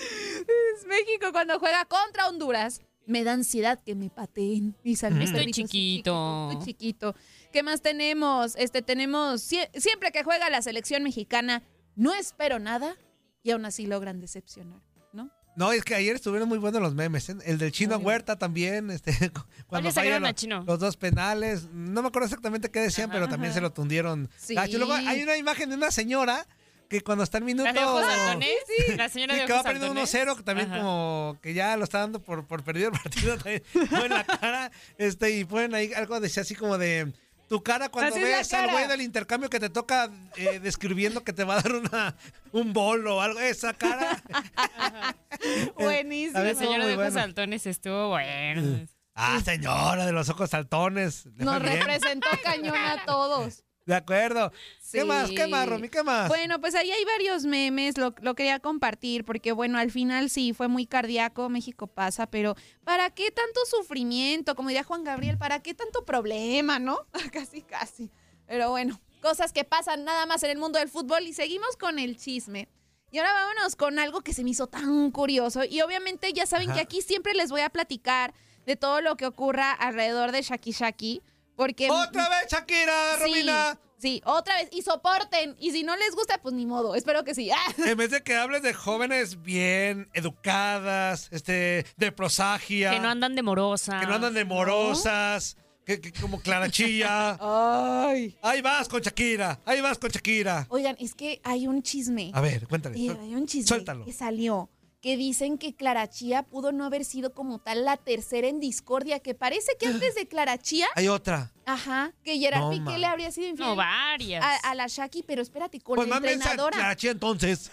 [0.00, 2.80] Es México cuando juega contra Honduras.
[3.06, 4.76] Me da ansiedad que me pateen.
[4.84, 6.48] Y salme Estoy perrito, chiquito.
[6.52, 7.14] Estoy chiquito.
[7.52, 8.54] ¿Qué más tenemos?
[8.56, 9.42] Este, tenemos.
[9.50, 11.62] sie- siempre que juega la selección mexicana,
[11.96, 12.96] no espero nada
[13.42, 14.80] y aún así logran decepcionar,
[15.12, 15.30] ¿no?
[15.56, 17.28] No, es que ayer estuvieron muy buenos los memes.
[17.30, 17.36] ¿eh?
[17.44, 18.02] El del chino Ay.
[18.04, 18.90] Huerta también.
[18.90, 19.10] Este,
[19.66, 20.62] cuando a los, Chino?
[20.64, 21.68] los dos penales.
[21.72, 23.56] No me acuerdo exactamente qué decían, Ajá, pero también ajá.
[23.58, 24.30] se lo tundieron.
[24.38, 24.54] Sí.
[24.54, 24.78] gacho.
[24.78, 26.46] Luego hay una imagen de una señora
[26.90, 27.64] que cuando está en minuto.
[27.64, 28.48] ¿La de ojos saltones?
[28.66, 30.34] Sí, La señora de que va perdiendo saltones.
[30.34, 30.80] 1-0, que también Ajá.
[30.82, 34.70] como que ya lo está dando por, por perdido el partido, también ponen la cara,
[34.98, 37.12] este, y ponen ahí algo decía así como de
[37.48, 38.72] tu cara cuando Así la ves al cara.
[38.72, 42.16] güey del intercambio que te toca eh, describiendo que te va a dar una,
[42.52, 44.22] un bolo o algo, esa cara.
[45.78, 46.38] Buenísimo.
[46.38, 47.20] A ver, La señora de ojos bueno.
[47.20, 48.86] saltones estuvo bueno.
[49.14, 51.26] Ah, señora de los ojos saltones.
[51.36, 53.64] Nos representó cañón a todos.
[53.86, 54.50] De acuerdo.
[54.92, 55.06] ¿Qué Sí.
[55.06, 55.30] más?
[55.30, 55.88] ¿Qué más, Romy?
[55.88, 56.28] ¿Qué más?
[56.28, 60.52] Bueno, pues ahí hay varios memes, lo, lo quería compartir, porque bueno, al final sí,
[60.52, 62.54] fue muy cardíaco, México pasa, pero
[62.84, 64.54] ¿para qué tanto sufrimiento?
[64.54, 66.98] Como diría Juan Gabriel, ¿para qué tanto problema, no?
[67.32, 68.10] casi, casi.
[68.46, 71.98] Pero bueno, cosas que pasan nada más en el mundo del fútbol y seguimos con
[71.98, 72.68] el chisme.
[73.12, 75.64] Y ahora vámonos con algo que se me hizo tan curioso.
[75.64, 76.76] Y obviamente ya saben Ajá.
[76.78, 78.34] que aquí siempre les voy a platicar
[78.66, 81.22] de todo lo que ocurra alrededor de Shaki Shaki.
[81.60, 81.90] Porque.
[81.90, 83.78] ¡Otra vez, Shakira, Sí, Romina!
[83.98, 84.70] Sí, otra vez.
[84.72, 85.56] Y soporten.
[85.60, 86.94] Y si no les gusta, pues ni modo.
[86.94, 87.50] Espero que sí.
[87.50, 87.74] Ah.
[87.86, 92.92] En vez de que hables de jóvenes bien educadas, este, de prosagia.
[92.92, 94.00] Que no andan de morosa.
[94.00, 97.36] que no andan de morosas, que, que como clarachilla.
[98.08, 98.38] Ay.
[98.40, 100.66] Ahí vas con Shakira, ahí vas con Shakira.
[100.70, 102.30] Oigan, es que hay un chisme.
[102.32, 102.98] A ver, cuéntale.
[102.98, 104.06] Eh, hay un chisme Suéltalo.
[104.06, 104.70] que salió
[105.00, 109.20] que dicen que Clara Chía pudo no haber sido como tal la tercera en discordia,
[109.20, 111.52] que parece que antes de Clara Chía, Hay otra.
[111.64, 113.00] ajá, que Gerard No, Piqué man.
[113.00, 114.44] le habría sido infiel No, varias.
[114.44, 116.76] a, a la Shaki, pero espérate, con Pues la entrenadora.
[116.76, 117.70] clarachilla entonces.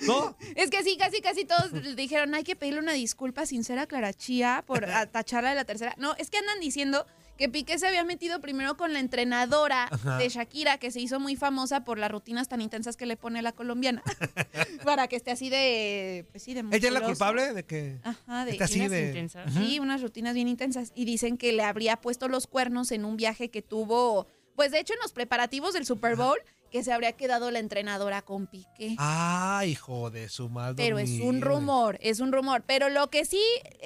[0.00, 0.36] ¿No?
[0.56, 3.86] Es que sí, casi, casi todos le dijeron, hay que pedirle una disculpa sincera a
[3.86, 5.94] Clara Chía por tacharla de la tercera.
[5.98, 7.06] No, es que andan diciendo
[7.36, 10.18] que Piqué se había metido primero con la entrenadora Ajá.
[10.18, 13.42] de Shakira, que se hizo muy famosa por las rutinas tan intensas que le pone
[13.42, 14.02] la colombiana.
[14.84, 18.44] Para que esté así de, pues sí, de ¿Ella es la culpable de que Ajá,
[18.44, 19.08] de está así de...
[19.08, 19.52] intensas.
[19.52, 20.92] Sí, unas rutinas bien intensas.
[20.94, 24.80] Y dicen que le habría puesto los cuernos en un viaje que tuvo, pues de
[24.80, 26.38] hecho en los preparativos del Super Bowl,
[26.74, 28.96] que se habría quedado la entrenadora con Piqué.
[28.98, 30.74] Ay, hijo de su madre.
[30.76, 32.64] Pero es un rumor, es un rumor.
[32.66, 33.40] Pero lo que sí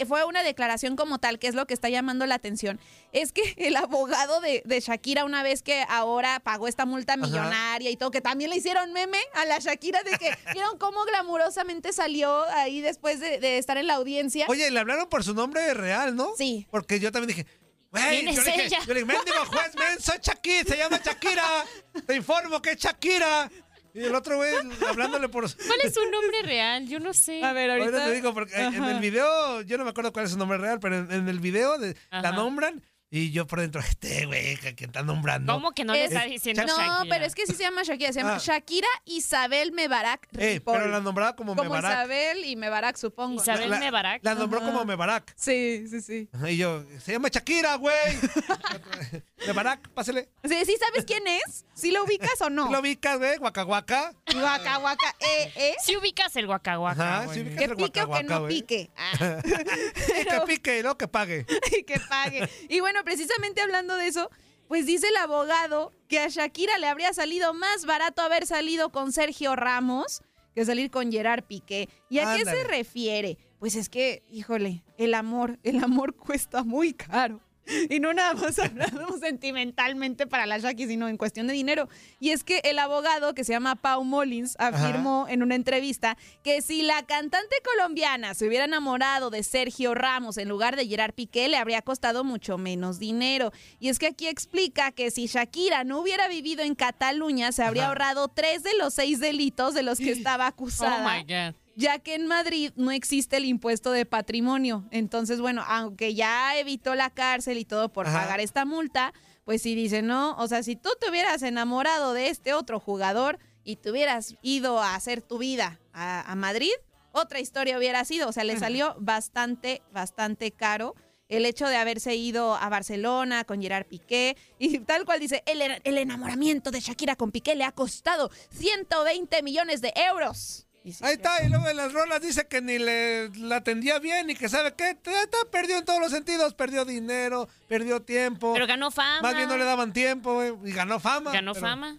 [0.06, 2.80] fue una declaración como tal, que es lo que está llamando la atención,
[3.12, 7.90] es que el abogado de, de Shakira, una vez que ahora pagó esta multa millonaria
[7.90, 11.92] y todo, que también le hicieron meme a la Shakira de que vieron cómo glamurosamente
[11.92, 14.46] salió ahí después de, de estar en la audiencia.
[14.48, 16.30] Oye, le hablaron por su nombre real, ¿no?
[16.38, 16.66] Sí.
[16.70, 17.46] Porque yo también dije,
[17.92, 18.78] ¿Quién yo es le dije, ella?
[18.86, 21.64] yo le dije, mendigo juez, men, soy Shakira, se llama Shakira.
[22.06, 23.50] Te informo que es Shakira.
[23.94, 24.54] Y el otro güey
[24.86, 25.44] hablándole por...
[25.56, 26.86] ¿Cuál es su nombre real?
[26.86, 27.42] Yo no sé.
[27.42, 28.04] A ver, Ahorita ahorita.
[28.06, 30.78] te digo, porque en el video, yo no me acuerdo cuál es su nombre real,
[30.78, 34.84] pero en, en el video de- la nombran y yo por dentro, este güey, que,
[34.84, 35.52] está nombrando.
[35.52, 37.04] ¿Cómo que no le Es- está diciendo No, Shakira?
[37.08, 38.38] pero es que sí se llama Shakira, se llama Ah.
[38.42, 41.90] Shakira Isabel Mebarak Eh, pero la nombraba como, como Mebarak.
[41.92, 43.40] Isabel y Mebarak, supongo.
[43.40, 44.24] Isabel La- Mebarak.
[44.24, 44.70] La nombró Ajá.
[44.72, 45.32] como Mebarak.
[45.36, 46.28] Sí, sí, sí.
[46.48, 47.94] Y yo, se llama Shakira, güey.
[49.46, 50.28] Mebarak, pásale.
[50.44, 51.64] Sí, ¿sí sabes quién es?
[51.74, 52.70] ¿Sí lo ubicas o no?
[52.70, 53.36] ¿Lo ubicas, güey?
[53.38, 54.12] Guacahuaca.
[54.34, 55.76] Guaca, guaca, eh, eh.
[55.84, 57.20] Si ubicas el guacahuaca.
[57.22, 58.54] Ajá, sí ubicas Que el pique o que guacahuaca, no güey.
[58.60, 58.90] pique.
[58.96, 59.40] Ah.
[59.42, 61.46] Sí, que pique y luego que pague.
[61.78, 62.48] y que pague.
[62.68, 64.30] Y bueno, precisamente hablando de eso,
[64.66, 69.12] pues dice el abogado que a Shakira le habría salido más barato haber salido con
[69.12, 70.22] Sergio Ramos
[70.54, 71.88] que salir con Gerard Piqué.
[72.10, 73.38] ¿Y a qué se refiere?
[73.60, 77.40] Pues es que, híjole, el amor, el amor cuesta muy caro.
[77.90, 81.88] Y no nada más hablando sentimentalmente para la Shaki, sino en cuestión de dinero.
[82.20, 86.62] Y es que el abogado que se llama Pau Mullins afirmó en una entrevista que
[86.62, 91.48] si la cantante colombiana se hubiera enamorado de Sergio Ramos en lugar de Gerard Piqué,
[91.48, 93.52] le habría costado mucho menos dinero.
[93.78, 97.82] Y es que aquí explica que si Shakira no hubiera vivido en Cataluña, se habría
[97.84, 97.90] Ajá.
[97.90, 101.54] ahorrado tres de los seis delitos de los que estaba Oh acusada my God.
[101.78, 104.88] Ya que en Madrid no existe el impuesto de patrimonio.
[104.90, 108.18] Entonces, bueno, aunque ya evitó la cárcel y todo por Ajá.
[108.18, 109.14] pagar esta multa,
[109.44, 113.38] pues sí dice, no, o sea, si tú te hubieras enamorado de este otro jugador
[113.62, 116.72] y te hubieras ido a hacer tu vida a, a Madrid,
[117.12, 120.96] otra historia hubiera sido, o sea, le salió bastante, bastante caro.
[121.28, 125.62] El hecho de haberse ido a Barcelona con Gerard Piqué y tal cual dice, el,
[125.84, 130.67] el enamoramiento de Shakira con Piqué le ha costado 120 millones de euros.
[131.02, 134.34] Ahí está, y luego en las rolas dice que ni le la atendía bien y
[134.34, 138.52] que sabe qué, Te- te perdió en todos los sentidos, perdió dinero, perdió tiempo.
[138.54, 139.22] Pero ganó fama.
[139.22, 141.32] Más bien no le daban tiempo, güey, y ganó fama.
[141.32, 141.98] Ganó pero- fama.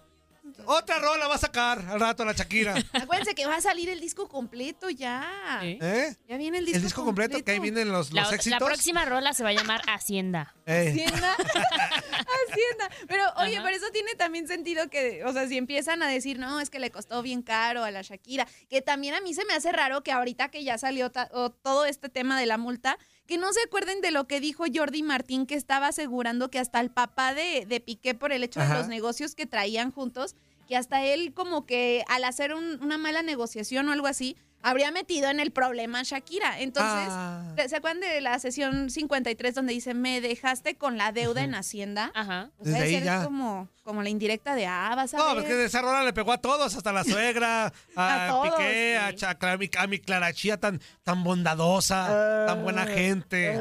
[0.66, 2.76] Otra rola va a sacar al rato la Shakira.
[2.94, 5.60] Acuérdense que va a salir el disco completo ya.
[5.64, 6.16] ¿Eh?
[6.28, 8.60] Ya viene el disco, El disco completo, que ahí vienen los, La, los la éxitos.
[8.60, 10.54] próxima rola se va a llamar Hacienda.
[10.70, 11.36] Eh, Hacienda.
[12.14, 12.90] Hacienda.
[13.08, 13.64] Pero, oye, Ajá.
[13.66, 16.78] pero eso tiene también sentido que, o sea, si empiezan a decir, no, es que
[16.80, 20.04] le costó bien caro a la Shakira, que también a mí se me hace raro
[20.04, 24.02] que ahorita que ya salió todo este tema de la multa, que no se acuerden
[24.02, 27.80] de lo que dijo Jordi Martín, que estaba asegurando que hasta el papá de, de
[27.80, 28.74] Piqué, por el hecho Ajá.
[28.74, 30.36] de los negocios que traían juntos,
[30.70, 34.92] que hasta él como que al hacer un- una mala negociación o algo así, habría
[34.92, 36.60] metido en el problema a Shakira.
[36.60, 37.42] Entonces, Ah.
[37.68, 42.12] ¿se acuerdan de la sesión 53 donde dice, me dejaste con la deuda en Hacienda?
[42.14, 42.52] Ajá.
[42.58, 43.24] O sea, Desde ahí ya.
[43.24, 45.36] como, como la indirecta de, ah, vas a No, ver.
[45.46, 48.98] porque esa rola le pegó a todos, hasta a la suegra, a, A todos, Piqué,
[48.98, 49.26] a, sí.
[49.26, 53.58] A mi, a mi Clarachía tan, tan bondadosa, tan buena gente,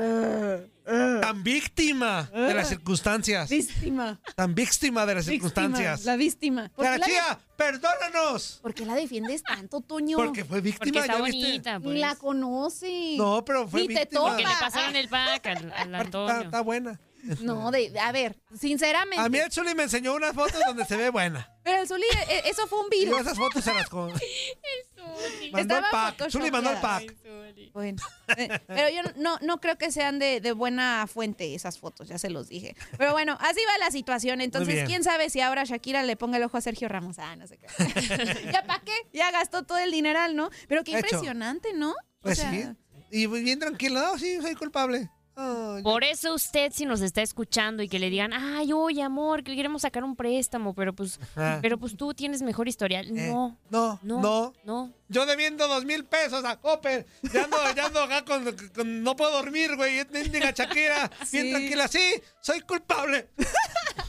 [1.21, 4.19] tan víctima de las circunstancias, Víctima.
[4.35, 6.05] tan víctima de las Víctima, circunstancias.
[6.05, 6.71] La víctima.
[6.75, 8.59] ¿Por qué la, Clarachía, perdónanos.
[8.63, 10.17] ¿Por qué la defiendes tanto, Toño?
[10.17, 11.79] Porque fue Porque víctima, está ¿ya bonita.
[11.79, 11.99] Ni Pues.
[12.01, 13.15] la conoce.
[13.17, 14.21] No, pero fue Ni te víctima.
[14.21, 14.31] toca.
[14.33, 16.41] Porque le pasaron el pack al, al Está, Antonio.
[16.43, 17.01] está buena.
[17.41, 19.25] No, de, a ver, sinceramente.
[19.25, 21.51] A mí el Zuli me enseñó unas fotos donde se ve buena.
[21.63, 23.21] Pero el Zuli, eh, eso fue un virus.
[23.21, 24.13] esas fotos se las con...
[25.53, 26.31] Mandó el Estaba pack.
[26.31, 27.15] Zuli mandó el pack.
[27.73, 28.03] Bueno,
[28.37, 32.19] eh, pero yo no, no creo que sean de, de buena fuente esas fotos, ya
[32.19, 32.77] se los dije.
[32.99, 34.41] Pero bueno, así va la situación.
[34.41, 37.19] Entonces, quién sabe si ahora Shakira le ponga el ojo a Sergio Ramos.
[37.19, 37.67] Ah, no sé qué.
[38.53, 38.93] ¿Ya para qué?
[39.13, 40.51] Ya gastó todo el dineral, ¿no?
[40.69, 40.99] Pero qué Hecho.
[41.07, 41.91] impresionante, ¿no?
[41.91, 42.65] O Pues sea, sí.
[43.11, 44.01] Y bien tranquilo.
[44.01, 45.11] No, sí, soy culpable.
[45.85, 49.55] Por eso usted, si nos está escuchando y que le digan, ay, oye, amor, que
[49.55, 51.59] queremos sacar un préstamo, pero pues, Ajá.
[51.63, 53.07] pero pues tú tienes mejor historial.
[53.17, 54.55] eh, No, No, no, no.
[54.65, 54.93] no.
[55.09, 57.07] Yo debiendo dos mil pesos a Copper.
[57.33, 60.03] Ya ando, ya ando acá con, con- No puedo dormir, güey.
[60.05, 61.11] Diga Shakira.
[61.25, 61.41] Sí.
[61.43, 61.89] Bien tranquila.
[61.89, 63.29] Sí, soy culpable.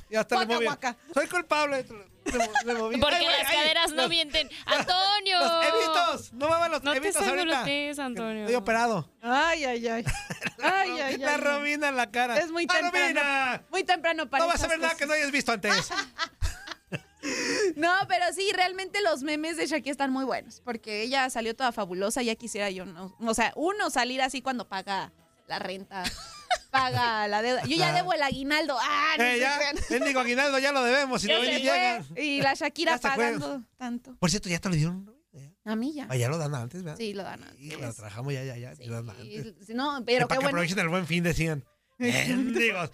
[0.09, 0.65] Y hasta Guaca, le moví.
[0.65, 0.97] guaca.
[1.13, 1.85] Soy culpable.
[2.31, 4.49] Porque Ay, güey, las ay, caderas no los- mienten.
[4.65, 5.39] ¡Antonio!
[5.39, 6.33] Los evitos.
[6.33, 7.37] No muevan los No te evitos ahorita.
[7.37, 8.41] sangolotees, Antonio.
[8.41, 9.09] Estoy operado.
[9.21, 10.05] Ay, ay, ay.
[10.61, 11.17] Ay, ay, ay.
[11.17, 12.37] La Romina en la cara.
[12.37, 13.19] Es muy ¡Ah, temprano.
[13.21, 13.63] Romina!
[13.71, 15.89] Muy temprano para No vas a ver nada que no hayas visto antes.
[17.75, 21.71] No, pero sí, realmente los memes de Shakira están muy buenos, porque ella salió toda
[21.73, 25.11] fabulosa, ya quisiera yo, no, o sea, uno salir así cuando paga
[25.47, 26.03] la renta,
[26.69, 27.63] paga la deuda.
[27.65, 28.77] Yo ya debo el aguinaldo.
[28.79, 29.75] Ah, no Eh, se ya, crean.
[29.89, 31.23] Bendigo Aguinaldo, ya lo debemos.
[31.23, 32.05] Y Ya no llegan.
[32.17, 34.15] Y la Shakira pagando tanto.
[34.17, 35.15] Por cierto, ya te lo dieron.
[35.65, 36.07] A mí ya.
[36.09, 36.97] Ah, ya lo dan antes, ¿verdad?
[36.97, 37.79] Sí, lo dan Sí, antes.
[37.87, 38.73] lo trabajamos ya, ya, ya.
[38.87, 39.69] lo dan antes.
[39.69, 40.47] Y- No, pero para qué que bueno.
[40.49, 41.63] aprovechen el buen fin, decían.
[41.99, 42.89] Mendigos,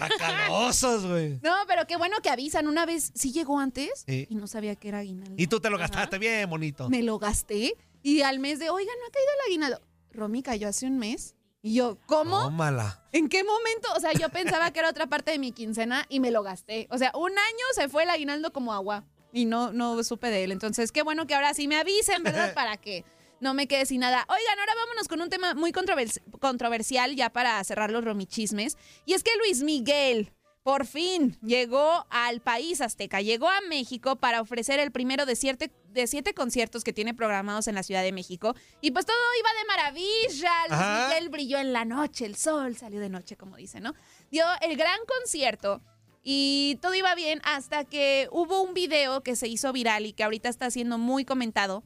[0.00, 1.38] Bacalosos, güey.
[1.42, 2.66] No, pero qué bueno que avisan.
[2.66, 4.26] Una vez sí llegó antes Sí.
[4.28, 5.34] y no sabía que era aguinaldo.
[5.36, 6.88] Y tú te lo gastaste bien bonito.
[6.90, 9.80] Me lo gasté y al mes de, oiga, no ha caído el aguinaldo.
[10.10, 11.35] Romy cayó hace un mes.
[11.66, 12.42] Y yo, ¿cómo?
[12.42, 13.02] Tómala.
[13.10, 13.88] ¿En qué momento?
[13.96, 16.86] O sea, yo pensaba que era otra parte de mi quincena y me lo gasté.
[16.92, 19.02] O sea, un año se fue el aguinaldo como agua
[19.32, 20.52] y no, no supe de él.
[20.52, 22.54] Entonces, qué bueno que ahora sí me avisen, ¿verdad?
[22.54, 23.04] Para que
[23.40, 24.24] no me quede sin nada.
[24.28, 28.78] Oigan, ahora vámonos con un tema muy controvers- controversial ya para cerrar los romichismes.
[29.04, 30.32] Y es que Luis Miguel
[30.66, 35.70] por fin llegó al país azteca, llegó a México para ofrecer el primero de siete,
[35.92, 38.52] de siete conciertos que tiene programados en la Ciudad de México.
[38.80, 41.06] Y pues todo iba de maravilla.
[41.06, 43.94] Miguel brilló en la noche, el sol salió de noche, como dicen, ¿no?
[44.32, 45.82] Dio el gran concierto
[46.24, 50.24] y todo iba bien hasta que hubo un video que se hizo viral y que
[50.24, 51.84] ahorita está siendo muy comentado.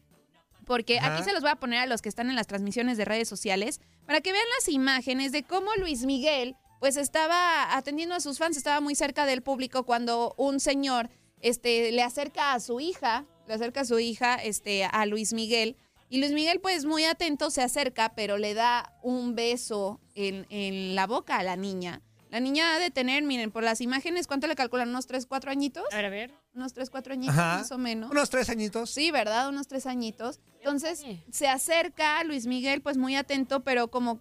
[0.65, 1.17] Porque Ajá.
[1.17, 3.29] aquí se los voy a poner a los que están en las transmisiones de redes
[3.29, 8.39] sociales para que vean las imágenes de cómo Luis Miguel pues estaba atendiendo a sus
[8.39, 11.11] fans, estaba muy cerca del público cuando un señor
[11.41, 15.77] este, le acerca a su hija, le acerca a su hija este, a Luis Miguel.
[16.09, 20.97] Y Luis Miguel, pues muy atento, se acerca, pero le da un beso en, en
[20.97, 22.03] la boca a la niña.
[22.31, 24.89] La niña ha de tener, miren, por las imágenes, ¿cuánto le calculan?
[24.89, 25.85] ¿Unos 3, 4 añitos?
[25.93, 26.35] A ver, a ver.
[26.55, 27.59] Unos 3, 4 añitos Ajá.
[27.59, 28.11] más o menos.
[28.11, 28.91] Unos tres añitos.
[28.91, 29.49] Sí, ¿verdad?
[29.49, 30.41] Unos tres añitos.
[30.59, 34.21] Entonces se acerca Luis Miguel, pues muy atento, pero como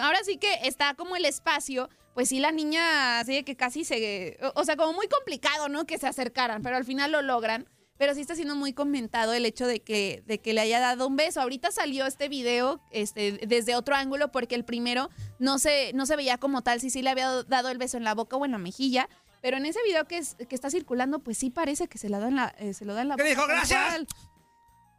[0.00, 3.84] ahora sí que está como el espacio, pues sí la niña así de que casi
[3.84, 5.86] se, o- o sea, como muy complicado, ¿no?
[5.86, 7.68] Que se acercaran, pero al final lo logran.
[7.98, 11.06] Pero sí está siendo muy comentado el hecho de que, de que le haya dado
[11.06, 11.40] un beso.
[11.40, 15.08] Ahorita salió este video este, desde otro ángulo porque el primero
[15.38, 18.04] no se, no se veía como tal, si sí le había dado el beso en
[18.04, 19.08] la boca o en la mejilla.
[19.40, 22.18] Pero en ese video que, es- que está circulando, pues sí parece que se, la
[22.18, 23.30] da en la, eh, se lo da en la ¿Qué boca.
[23.30, 23.46] dijo?
[23.46, 24.06] tal ¡Gracias!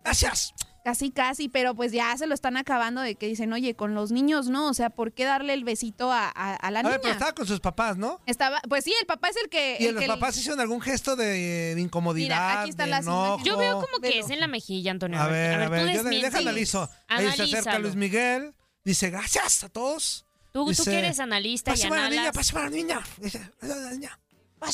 [0.03, 0.53] Gracias.
[0.87, 4.13] Casi, casi, pero pues ya se lo están acabando de que dicen, oye, con los
[4.13, 6.91] niños no, o sea, ¿por qué darle el besito a, a- a la A niña?
[6.93, 8.21] ver, pero estaba con sus papás, ¿no?
[8.25, 9.75] Estaba, pues sí, el papá es el que...
[9.81, 12.25] Y el los que- papás hicieron algún gesto de, de incomodidad.
[12.37, 13.43] Mira, aquí están de las enojo.
[13.43, 15.19] Yo veo como que es en la mejilla, Antonio.
[15.19, 16.89] A ver, a ver, tú yo deja analizo.
[17.09, 17.79] Ahí se acerca.
[17.79, 20.25] Luis Miguel, dice gracias a todos.
[20.53, 22.35] Tú, tú Dice, que eres analista y Pásame a la niña, analas.
[22.37, 23.01] pásame a la niña.
[23.17, 24.19] Dice, "Pásame a la niña.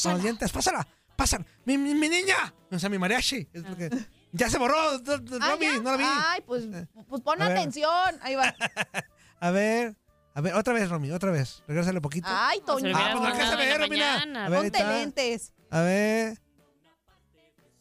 [0.04, 1.44] Con los dientes, pásala, pásala.
[1.66, 2.54] Mi, mi, mi niña.
[2.70, 3.48] O sea, mi mariachi.
[3.52, 3.90] Es porque-
[4.36, 5.78] Ya se borró, no, no Ah, la vi, ¿ya?
[5.78, 6.04] no la vi.
[6.06, 6.64] Ay, pues,
[7.08, 7.58] pues pon A ver.
[7.58, 8.20] atención.
[8.22, 8.54] Ahí va.
[9.40, 9.96] A ver,
[10.36, 11.62] a ver, otra vez, Romy, otra vez.
[11.68, 12.28] Regrésale poquito.
[12.30, 12.92] Ay, Toño.
[12.96, 14.22] Ah, pues no alcanza a ver, Romina.
[14.46, 14.92] A ver, ahí Ponte está.
[14.94, 15.54] lentes.
[15.70, 16.40] A ver.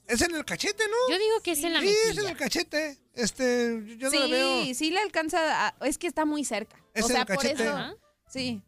[0.08, 0.96] Es en el cachete, ¿no?
[1.14, 2.30] Yo digo que es en la Sí, es en mejilla.
[2.32, 2.98] el cachete.
[3.14, 4.74] Este, yo no sí, lo veo.
[4.74, 6.76] sí le alcanza, a- es que está muy cerca.
[6.94, 7.62] Es o en sea, el por cachete.
[7.62, 7.72] eso.
[7.76, 7.94] Ajá.
[8.28, 8.62] Sí.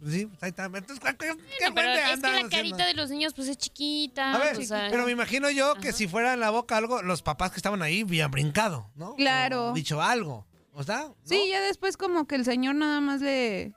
[0.00, 0.64] Pues sí, ahí está.
[0.66, 2.50] Entonces, ¿qué, qué, qué Pero fuente es que la haciendo?
[2.50, 4.34] carita de los niños pues es chiquita.
[4.34, 7.02] A ver, o sea, pero me imagino yo que si fuera en la boca algo,
[7.02, 9.14] los papás que estaban ahí habían brincado, ¿no?
[9.16, 9.70] Claro.
[9.70, 10.46] O dicho algo.
[10.72, 11.08] ¿O sea?
[11.24, 13.72] Sí, ya después como que el señor nada más le,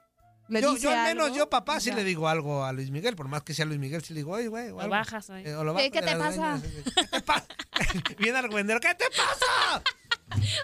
[0.48, 1.96] le Yo, dice yo al menos, algo, yo papá sí ya.
[1.96, 4.32] le digo algo a Luis Miguel, por más que sea Luis Miguel, sí le digo,
[4.32, 4.90] oye, güey, o Lo algo.
[4.90, 5.30] bajas.
[5.30, 6.60] Eh, o lo ¿Qué- te pasa?
[6.94, 7.46] ¿Qué te pasa?
[8.18, 9.82] Bien argüendero, ¿qué te pasa?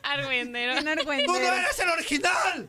[0.03, 0.73] Argüendero.
[0.75, 1.39] Bien ¡Tú argüendero.
[1.39, 2.69] no eres el original!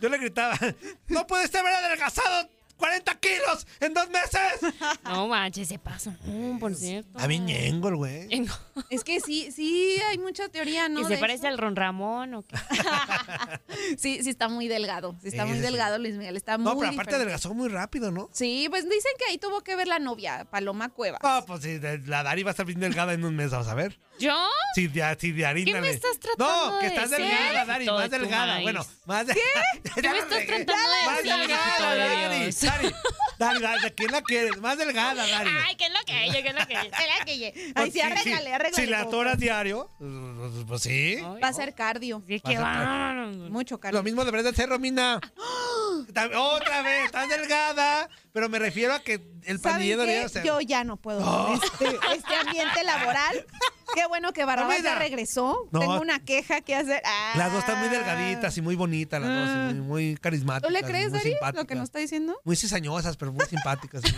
[0.00, 0.58] Yo le gritaba,
[1.08, 2.48] no puedes haber adelgazado
[2.78, 4.72] 40 kilos en dos meses.
[5.04, 6.14] No manches, se pasó.
[6.24, 7.10] Mm, por cierto.
[7.16, 8.28] Está bien ñengo güey.
[8.90, 11.00] Es que sí, sí, hay mucha teoría, ¿no?
[11.00, 11.48] ¿Que se de parece eso.
[11.48, 12.56] al Ron Ramón o qué?
[13.98, 15.16] Sí, sí está muy delgado.
[15.22, 15.62] Sí está Sí, muy sí.
[15.64, 16.36] delgado, Luis Miguel.
[16.36, 17.14] Está muy No, pero aparte diferente.
[17.16, 18.28] adelgazó muy rápido, ¿no?
[18.32, 21.18] Sí, pues dicen que ahí tuvo que ver la novia, Paloma Cueva.
[21.22, 23.74] No, pues sí, la Dari va a estar bien delgada en un mes, vamos a
[23.74, 23.98] ver.
[24.18, 24.36] ¿Yo?
[24.74, 25.72] Sí, de, sí, de harina.
[25.72, 27.26] ¿Qué me estás tratando No, que de estás decir?
[27.26, 28.46] delgada, Dari, más delgada.
[28.54, 28.62] maíz.
[28.64, 29.34] Bueno, más de...
[29.34, 32.50] ¿Qué me estás tratando de Más delgada, de Dari.
[32.50, 32.94] Dari,
[33.38, 34.56] Dari, Dari, ¿de quién la quieres?
[34.60, 35.50] Más delgada, Dari.
[35.66, 36.42] Ay, ¿qué es lo que ella?
[36.42, 36.96] ¿Qué es lo que ella?
[36.98, 38.32] Será que Pues Ay, sí, sí.
[38.32, 38.72] arréglale.
[38.74, 39.90] Si la atoras diario,
[40.66, 41.16] pues, sí.
[41.42, 42.22] Va a ser cardio.
[42.26, 42.58] Qué qué.
[43.50, 43.98] Mucho cardio.
[44.00, 45.20] Lo mismo deberías de hacer, Romina.
[46.36, 50.44] Otra vez, estás delgada, pero me refiero a que el ¿Saben pandillero debería ser.
[50.44, 53.46] Yo ya no puedo con este, este ambiente laboral.
[53.94, 55.68] Qué bueno que Barrabás ya regresó.
[55.72, 55.80] No.
[55.80, 57.00] Tengo una queja que hacer.
[57.06, 57.32] Ah.
[57.36, 60.68] Las dos están muy delgaditas y muy bonitas, las dos, y muy, muy carismáticas.
[60.68, 61.76] ¿Tú le crees, muy Dari, lo que simpáticas.
[61.78, 62.38] nos está diciendo?
[62.44, 64.02] Muy cizañosas, pero muy simpáticas.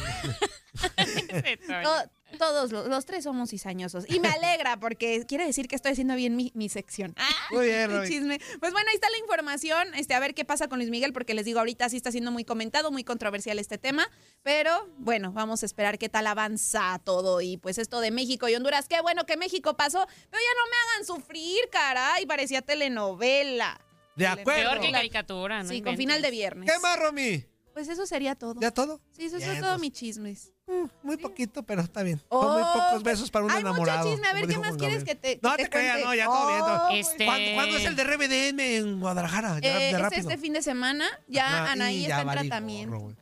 [2.39, 4.05] todos los, los tres somos cizañosos.
[4.09, 7.15] Y me alegra porque quiere decir que estoy haciendo bien mi, mi sección.
[7.17, 8.41] Ah, Muy bien, chisme.
[8.59, 9.95] Pues bueno, ahí está la información.
[9.95, 12.31] Este, a ver qué pasa con Luis Miguel, porque les digo, ahorita sí está siendo
[12.31, 14.09] muy comentado, muy controversial este tema.
[14.43, 17.41] Pero bueno, vamos a esperar qué tal avanza todo.
[17.41, 20.07] Y pues esto de México y Honduras, qué bueno que México pasó.
[20.07, 22.27] Pero ya no me hagan sufrir, caray.
[22.27, 23.81] Parecía telenovela.
[24.17, 24.71] De acuerdo.
[24.71, 25.69] Peor que caricatura, ¿no?
[25.69, 26.71] Sí, con final de viernes.
[26.71, 27.45] ¿Qué más, Romy?
[27.73, 28.61] Pues eso sería todo.
[28.61, 29.01] ¿Ya todo?
[29.13, 29.81] Sí, eso Bien, es todo pues.
[29.81, 30.53] mis chismes.
[30.67, 32.21] Mm, Muy poquito, pero está bien.
[32.31, 34.01] Son muy Oh, pocos besos para un Hay enamorado.
[34.05, 34.29] mucho chisme.
[34.29, 36.59] A ver, ¿qué más quieres que te No te creas, no, ya todo bien.
[36.61, 36.87] todo.
[36.89, 39.59] Oh, Este- ¿Cuándo, cuándo es el de RBDM en Guadalajara?
[39.61, 40.21] Ya, Eh, de es rápido.
[40.23, 41.07] este fin de semana.
[41.29, 42.99] Ya Ajá, Anaí y está ya en tratamiento.
[42.99, 43.17] gorro,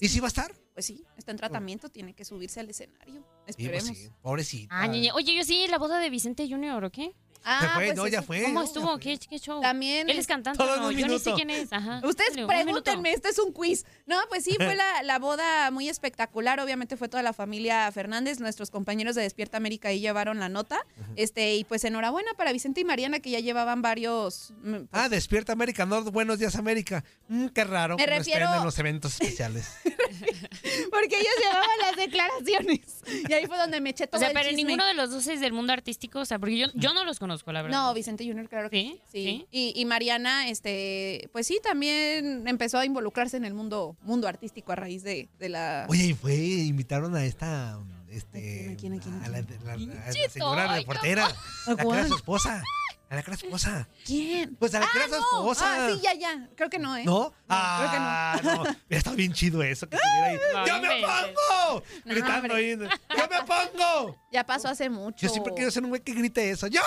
[0.00, 0.54] ¿Y si va a estar?
[0.74, 3.14] Pues sí, está en tratamiento, tiene que subirse al escenario.
[3.14, 3.96] Sí, pues Esperemos.
[3.98, 4.74] sí, pobrecita.
[4.74, 4.88] Ah.
[5.14, 7.14] Oye, yo sí, la boda de Vicente Junior, ¿o qué?
[7.44, 8.42] Ah, Se fue, pues no, ya fue.
[8.42, 8.98] ¿Cómo no, estuvo?
[8.98, 9.60] ¿Qué, qué show?
[9.60, 10.08] También.
[10.08, 11.72] Él es cantante, Todo no, un yo ni sé quién es.
[11.72, 12.00] Ajá.
[12.02, 13.84] Ustedes pregúntenme, este es un quiz.
[14.06, 16.58] No, pues sí, fue la, la boda muy espectacular.
[16.60, 18.40] Obviamente fue toda la familia Fernández.
[18.40, 20.80] Nuestros compañeros de Despierta América ahí llevaron la nota.
[21.16, 24.52] Este, y pues enhorabuena para Vicente y Mariana, que ya llevaban varios.
[24.62, 27.04] mm, pues, Ah, Despierta América, no Buenos Días América.
[27.28, 29.68] Mm, qué raro Me refiero- estén en los eventos especiales.
[30.90, 32.80] Porque ellos llevaban las declaraciones.
[33.28, 34.64] Y ahí fue donde me eché todo O sea, el pero chisme.
[34.64, 37.18] ninguno de los dos es del mundo artístico, o sea, porque yo, yo no los
[37.18, 37.76] conozco, la verdad.
[37.78, 39.00] No, Vicente Junior, claro que ¿Sí?
[39.12, 39.24] sí.
[39.24, 39.46] ¿Sí?
[39.50, 44.72] Y, y Mariana, este, pues sí, también empezó a involucrarse en el mundo, mundo artístico
[44.72, 45.86] a raíz de, de la.
[45.88, 47.78] Oye, y fue, invitaron a esta,
[48.10, 51.26] este, ¿A quién, a quién, a quién, a la, la- la- señora reportera,
[51.66, 52.62] ¿A la que era su esposa,
[53.10, 53.88] a la que era su esposa.
[54.04, 54.56] ¿Quién?
[54.56, 55.16] Pues a la que era ah, no.
[55.18, 55.86] esposa.
[55.86, 56.48] Ah, sí, ya, ya.
[56.56, 57.04] Creo que no, ¿eh?
[57.04, 57.30] ¿No?
[57.30, 58.64] creo que Ah, no.
[58.88, 60.38] Está bien chido eso que estuviera ahí.
[60.52, 61.82] No ¡Yo me pongo!
[62.04, 62.70] No, Gritando ahí.
[62.76, 64.16] ¡Yo me pongo!
[64.32, 65.18] Ya pasó hace mucho.
[65.20, 66.66] Yo siempre quiero ser un güey que grite eso.
[66.66, 66.80] ¡Yo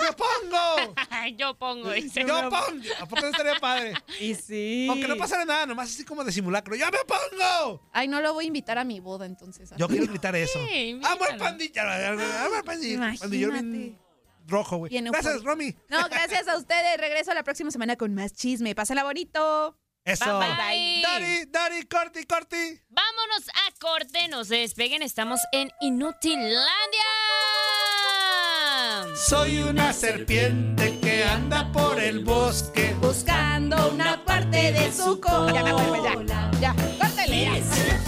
[0.00, 0.94] me pongo!
[1.36, 2.24] Yo pongo ese.
[2.24, 2.82] ¡Yo pongo!
[3.00, 3.94] ¿A poco no estaría padre?
[4.20, 4.86] Y sí.
[4.88, 6.74] Aunque no pasara nada, nomás así como de simulacro.
[6.76, 7.82] ¡Yo me pongo!
[7.92, 9.70] Ay, no lo voy a invitar a mi boda entonces.
[9.76, 10.58] Yo quiero gritar eso.
[10.66, 11.38] Sí, ¡Amo el invítalo.
[11.38, 12.08] pandilla!
[12.44, 13.14] ¡Amo el pandilla!
[13.18, 13.98] Pandillero bien.
[14.48, 14.92] Rojo, güey.
[15.00, 15.42] Gracias.
[15.44, 15.76] Romy.
[15.88, 16.98] No, gracias a ustedes.
[16.98, 18.74] Regreso la próxima semana con más chisme.
[18.74, 19.78] Pásenla bonito.
[20.04, 20.38] Eso.
[20.38, 21.02] Bye, bye.
[21.02, 22.80] Dari, Dari, corti, corti.
[22.88, 26.64] Vámonos a corte, no se despeguen, estamos en Inutilandia.
[29.14, 32.94] Soy una serpiente que anda por el bosque.
[33.00, 35.52] Buscando una parte de su cola.
[35.52, 36.50] Ya me ya.
[36.60, 38.07] Ya, córtele ya.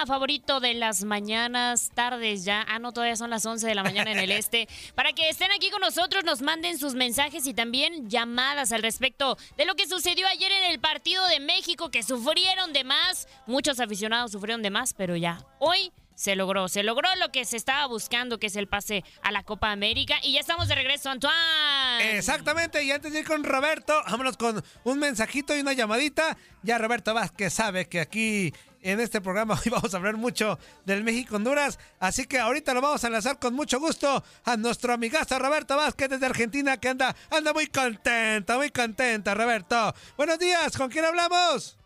[0.00, 2.64] Programa favorito de las mañanas, tardes ya.
[2.68, 4.68] Ah, no, todavía son las 11 de la mañana en el este.
[4.94, 9.36] Para que estén aquí con nosotros, nos manden sus mensajes y también llamadas al respecto
[9.56, 13.28] de lo que sucedió ayer en el partido de México, que sufrieron de más.
[13.46, 15.44] Muchos aficionados sufrieron de más, pero ya.
[15.58, 16.68] Hoy se logró.
[16.68, 20.16] Se logró lo que se estaba buscando, que es el pase a la Copa América.
[20.22, 22.18] Y ya estamos de regreso, Antoine.
[22.18, 26.36] Exactamente, y antes de ir con Roberto, vámonos con un mensajito y una llamadita.
[26.62, 28.52] Ya Roberto Vázquez sabe que aquí
[28.82, 33.02] en este programa hoy vamos a hablar mucho del México-Honduras, así que ahorita lo vamos
[33.04, 37.52] a enlazar con mucho gusto a nuestro amigazo Roberto Vázquez desde Argentina, que anda, anda
[37.52, 39.94] muy contento, muy contenta, Roberto.
[40.16, 41.78] Buenos días, ¿con quién hablamos?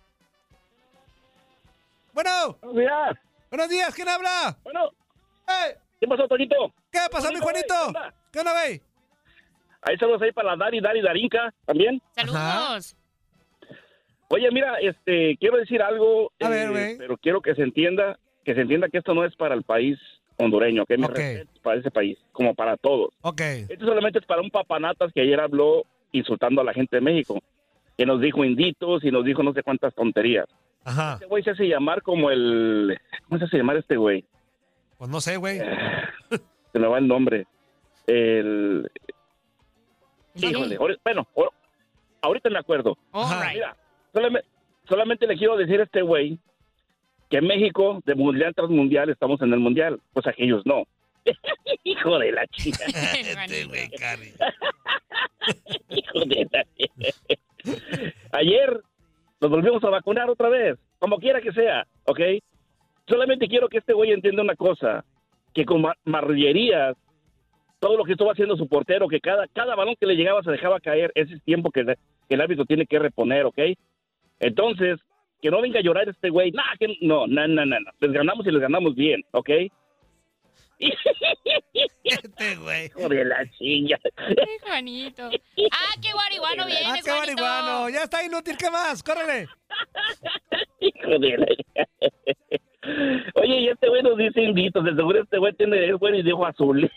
[2.12, 2.56] Bueno.
[2.60, 3.18] Buenos días.
[3.50, 4.56] Buenos días, ¿quién habla?
[4.62, 4.90] Bueno.
[5.46, 5.74] Hey.
[6.00, 6.72] ¿Qué pasó, Toñito?
[6.90, 7.74] ¿Qué pasó, mi Juanito?
[8.30, 8.82] ¿Qué onda, güey?
[9.82, 12.00] Ahí saludos ahí para la Dari, Dari, Darinka también.
[12.14, 12.96] Saludos.
[14.34, 16.98] Oye, mira, este, quiero decir algo, A ver, eh, güey.
[16.98, 19.98] pero quiero que se entienda, que se entienda que esto no es para el país
[20.36, 21.16] hondureño, que me Ok.
[21.16, 23.14] respeto para ese país, como para todos.
[23.22, 23.40] Ok.
[23.68, 27.40] Esto solamente es para un papanatas que ayer habló insultando a la gente de México,
[27.96, 30.46] que nos dijo inditos y nos dijo no sé cuántas tonterías.
[30.84, 31.14] Ajá.
[31.14, 32.98] Este güey se hace llamar como el...
[33.28, 34.24] ¿Cómo se hace llamar este güey?
[34.98, 35.58] Pues no sé, güey.
[36.72, 37.46] Se me va el nombre.
[38.06, 38.90] El...
[40.34, 41.52] Híjole, ahori- bueno, ahor-
[42.22, 42.98] ahorita me acuerdo.
[43.52, 43.76] Mira,
[44.14, 44.48] solamente,
[44.88, 46.38] solamente le quiero decir a este güey
[47.28, 50.00] que México, de mundial tras mundial, estamos en el mundial.
[50.12, 50.84] Pues aquellos no.
[51.84, 52.84] Hijo de la chica.
[52.86, 53.90] Este güey.
[55.90, 56.64] Hijo de la...
[58.32, 58.80] Ayer
[59.40, 62.20] nos volvimos a vacunar otra vez, como quiera que sea, ¿ok?
[63.06, 65.04] Solamente quiero que este güey entienda una cosa,
[65.52, 66.96] que con ma- marrullerías,
[67.78, 70.50] todo lo que estuvo haciendo su portero, que cada, cada balón que le llegaba se
[70.50, 73.58] dejaba caer, ese es tiempo que, que el árbitro tiene que reponer, ¿ok?
[74.44, 75.00] Entonces,
[75.40, 78.12] que no venga a llorar este güey, nah, que no, no, no, no, no, les
[78.12, 79.50] ganamos y les ganamos bien, ¿ok?
[82.04, 82.86] Este güey.
[82.86, 83.98] Hijo de la chinga.
[84.16, 85.30] Ay, Juanito.
[85.72, 87.42] Ah, qué guariguano vienes, Ah, qué Juanito.
[87.42, 87.88] marihuano.
[87.88, 89.02] Ya está inútil, ¿qué más?
[89.02, 89.48] ¡Córrele!
[90.80, 91.46] Hijo de la...
[93.34, 94.84] Oye, y este güey nos dice inditos.
[94.84, 96.80] De seguro este güey tiene es güey y de ojo azul.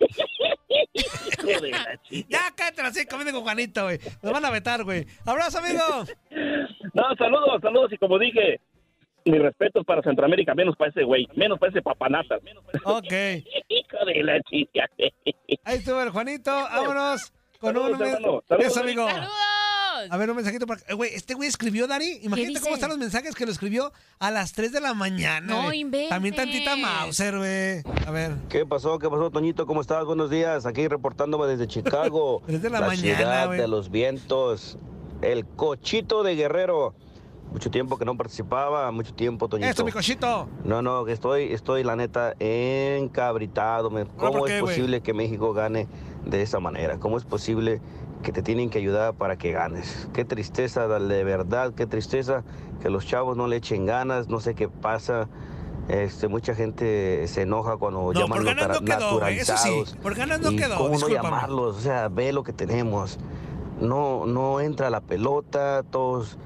[0.94, 2.28] Hijo de la chica.
[2.30, 4.00] Ya, cállate así, comiendo con Juanito, güey.
[4.22, 5.06] Nos van a vetar, güey.
[5.26, 5.84] ¡Abrazo, amigo!
[6.94, 7.94] No, saludos, saludos.
[7.94, 8.60] Y como dije,
[9.26, 12.42] mi respeto para Centroamérica, menos para ese güey, menos para ese papanatas.
[12.84, 13.12] Ok.
[13.70, 14.90] Hijo de la chica.
[15.64, 16.52] Ahí estuvo el Juanito.
[16.52, 18.08] Vámonos con Saludos, un...
[18.08, 19.08] Saludos, Eso, amigo.
[19.08, 19.47] ¡Saludos!
[20.10, 20.82] A ver, un mensajito para...
[20.88, 22.20] Eh, Güey, este güey escribió, Dari.
[22.24, 25.46] Imagínate cómo están los mensajes que lo escribió a las 3 de la mañana.
[25.46, 25.82] No güey.
[25.82, 26.10] inventes.
[26.10, 27.84] También tantita Mauser, güey.
[28.06, 28.36] A ver.
[28.50, 29.00] ¿Qué pasó?
[29.00, 29.66] ¿Qué pasó, Toñito?
[29.66, 30.06] ¿Cómo estás?
[30.06, 30.66] Buenos días.
[30.66, 32.42] Aquí reportándome desde Chicago.
[32.48, 33.60] Tres de la mañana, ciudad güey.
[33.60, 34.78] de los vientos.
[35.22, 36.94] El cochito de Guerrero.
[37.52, 39.70] Mucho tiempo que no participaba, mucho tiempo, Toñito.
[39.70, 40.50] Esto, mi cochito.
[40.66, 43.90] No, no, que estoy, estoy la neta encabritado.
[44.18, 45.88] ¿Cómo ¿por qué, es posible que México gane
[46.26, 47.00] de esa manera?
[47.00, 47.80] ¿Cómo es posible
[48.24, 50.08] que te tienen que ayudar para que ganes?
[50.14, 52.44] Qué tristeza, de verdad, qué tristeza
[52.82, 55.28] que los chavos no le echen ganas, no sé qué pasa.
[55.88, 59.26] Este, mucha gente se enoja cuando No, llaman por no quedó.
[59.28, 59.84] Eso sí.
[60.02, 60.78] Por ganas no ¿Y quedó.
[60.78, 61.78] ¿Cómo no llamarlos?
[61.78, 63.18] O sea, ve lo que tenemos.
[63.80, 66.38] No, no entra la pelota, todos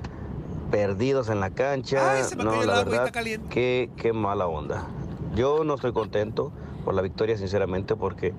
[0.69, 2.13] perdidos en la cancha.
[2.13, 3.47] Ay, se me no, cayó la verdad, caliente.
[3.49, 4.85] qué, qué mala onda.
[5.35, 6.51] Yo no estoy contento
[6.85, 8.33] por la victoria, sinceramente, porque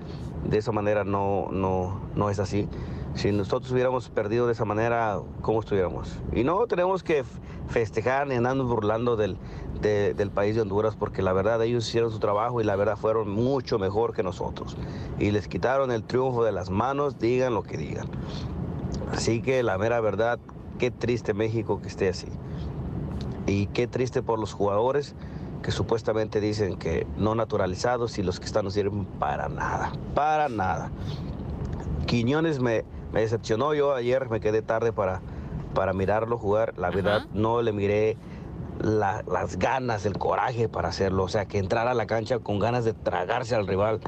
[0.45, 2.67] de esa manera no, no, no es así.
[3.15, 6.17] Si nosotros hubiéramos perdido de esa manera, ¿cómo estuviéramos?
[6.33, 7.23] Y no tenemos que
[7.67, 9.37] festejar ni andarnos burlando del,
[9.81, 12.97] de- del país de Honduras, porque la verdad ellos hicieron su trabajo y la verdad
[12.97, 14.75] fueron mucho mejor que nosotros.
[15.19, 18.07] Y les quitaron el triunfo de las manos, digan lo que digan.
[19.11, 20.39] Así que la mera verdad,
[20.79, 22.27] qué triste México que esté así.
[23.45, 25.15] Y qué triste por los jugadores
[25.61, 30.49] que supuestamente dicen que no naturalizados y los que están no sirven para nada, para
[30.49, 30.91] nada.
[32.07, 32.83] Quiñones me,
[33.13, 35.21] me decepcionó, yo ayer me quedé tarde para,
[35.73, 38.17] para mirarlo jugar, la verdad no le miré
[38.81, 42.57] la- las ganas, el coraje para hacerlo, o sea, que entrara a la cancha con
[42.59, 43.99] ganas de tragarse al rival,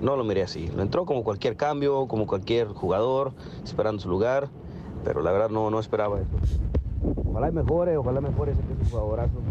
[0.00, 3.32] no lo miré así, lo entró como cualquier cambio, como cualquier jugador,
[3.64, 4.48] esperando su lugar,
[5.04, 6.38] pero la verdad no, no esperaba eso.
[7.24, 9.42] Ojalá y mejore, ojalá mejore ese que es un jugadorazo.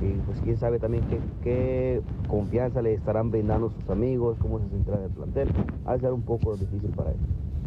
[0.00, 4.68] Y pues quién sabe también qué, qué confianza le estarán brindando sus amigos, cómo se
[4.68, 5.48] sentirá en el plantel.
[5.86, 7.16] Ha de ser un poco difícil para él.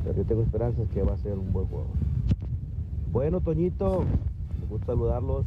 [0.04, 1.92] Pero yo tengo esperanzas que va a ser un buen jugador.
[3.12, 4.06] Bueno, Toñito,
[4.60, 5.46] me gusta saludarlos.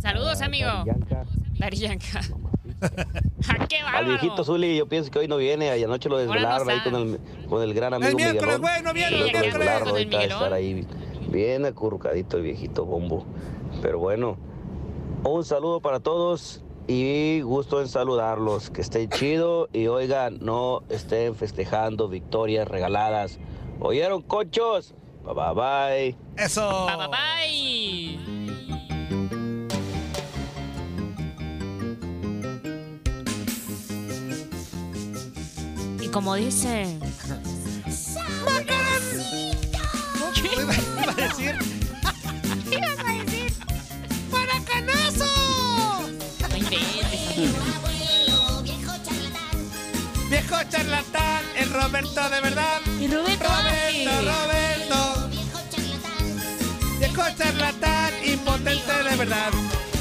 [0.00, 0.68] Saludos, Ah, amigo.
[1.58, 2.20] Dariyanka.
[2.22, 4.06] ¡Ja, qué Al bárbaro!
[4.08, 7.18] viejito Zuli, yo pienso que hoy no viene, ayer anoche lo desvelaron ahí con el,
[7.48, 8.60] con el gran amigo El miércoles, Miguelón.
[8.60, 9.80] güey, no viene el miércoles.
[9.82, 10.86] Con el estar ahí
[11.30, 13.24] bien acurrucadito el viejito bombo.
[13.82, 14.36] Pero bueno,
[15.24, 18.70] un saludo para todos y gusto en saludarlos.
[18.70, 23.38] Que estén chido y oigan, no estén festejando victorias regaladas.
[23.80, 24.92] ¿Oyeron, cochos?
[25.24, 26.16] Bye bye bye.
[26.36, 26.86] Eso.
[26.86, 28.18] Bye, bye, bye.
[36.04, 36.86] Y como dice...
[40.58, 41.58] Iba a decir.
[42.70, 43.52] ¿Qué ibas a decir?
[44.30, 45.26] ¡Maracanazo!
[46.48, 47.97] No inventes.
[50.28, 52.80] Viejo charlatán, el Roberto de verdad.
[53.00, 54.10] Y Roberto Roberto.
[54.22, 55.30] Roberto.
[56.98, 59.50] Viejo charlatán, impotente de verdad.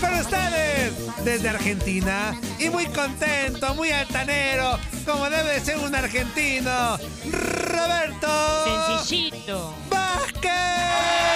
[0.01, 2.39] Con ustedes, desde Argentina.
[2.59, 6.97] Y muy contento, muy altanero, como debe de ser un argentino.
[7.31, 8.97] Roberto.
[8.99, 9.73] Sencillito.
[9.89, 11.26] Eh,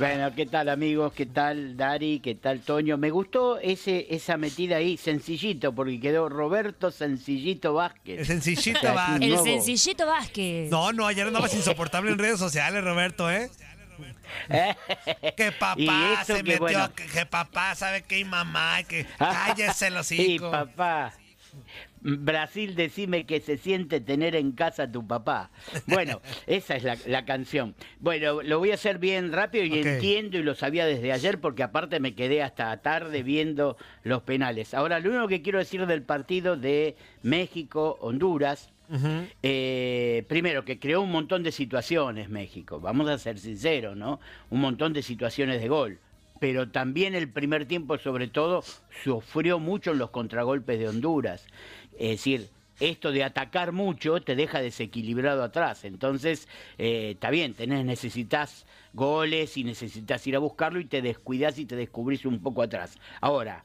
[0.00, 1.12] Bueno, ¿qué tal amigos?
[1.12, 2.20] ¿Qué tal Dari?
[2.20, 2.96] ¿Qué tal Toño?
[2.96, 8.20] Me gustó ese, esa metida ahí, sencillito, porque quedó Roberto Sencillito Vázquez.
[8.20, 9.30] El Sencillito Vázquez.
[9.30, 10.70] El sencillito Vázquez.
[10.70, 13.50] No, no, ayer andabas insoportable en redes sociales, Roberto, ¿eh?
[15.36, 16.94] Que Y papá se que, metió, bueno.
[16.94, 20.50] que, que papá sabe que hay mamá, que cállese los Sí, hijos.
[20.50, 21.12] papá.
[22.00, 25.50] Brasil, decime que se siente tener en casa a tu papá.
[25.86, 27.74] Bueno, esa es la, la canción.
[27.98, 31.62] Bueno, lo voy a hacer bien rápido y entiendo y lo sabía desde ayer porque
[31.62, 34.74] aparte me quedé hasta tarde viendo los penales.
[34.74, 38.70] Ahora, lo único que quiero decir del partido de México-Honduras,
[39.42, 44.20] eh, primero, que creó un montón de situaciones México, vamos a ser sinceros, ¿no?
[44.50, 45.98] Un montón de situaciones de gol.
[46.40, 48.64] Pero también el primer tiempo, sobre todo,
[49.04, 51.46] sufrió mucho en los contragolpes de Honduras.
[52.00, 52.48] Es decir,
[52.80, 55.84] esto de atacar mucho te deja desequilibrado atrás.
[55.84, 56.48] Entonces,
[56.78, 61.66] eh, está bien, tenés, necesitas goles y necesitas ir a buscarlo y te descuidas y
[61.66, 62.96] te descubrís un poco atrás.
[63.20, 63.64] Ahora,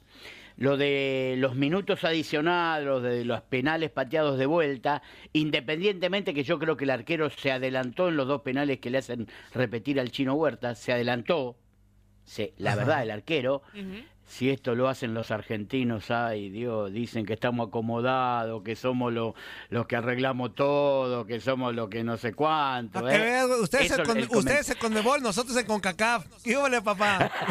[0.58, 6.76] lo de los minutos adicionados, de los penales pateados de vuelta, independientemente que yo creo
[6.76, 10.34] que el arquero se adelantó en los dos penales que le hacen repetir al chino
[10.34, 11.56] Huerta, se adelantó,
[12.26, 12.80] se- la Ajá.
[12.80, 13.62] verdad, el arquero,
[14.28, 19.36] si esto lo hacen los argentinos, ay Dios, dicen que estamos acomodados, que somos lo-
[19.70, 23.08] los que arreglamos todo, que somos los que no sé cuánto.
[23.08, 23.18] ¿eh?
[23.20, 26.26] veas, ustedes, Eso, el comen- ustedes se Conmebol, nosotros en CONCACAF.
[26.44, 27.32] ¿Qué papá?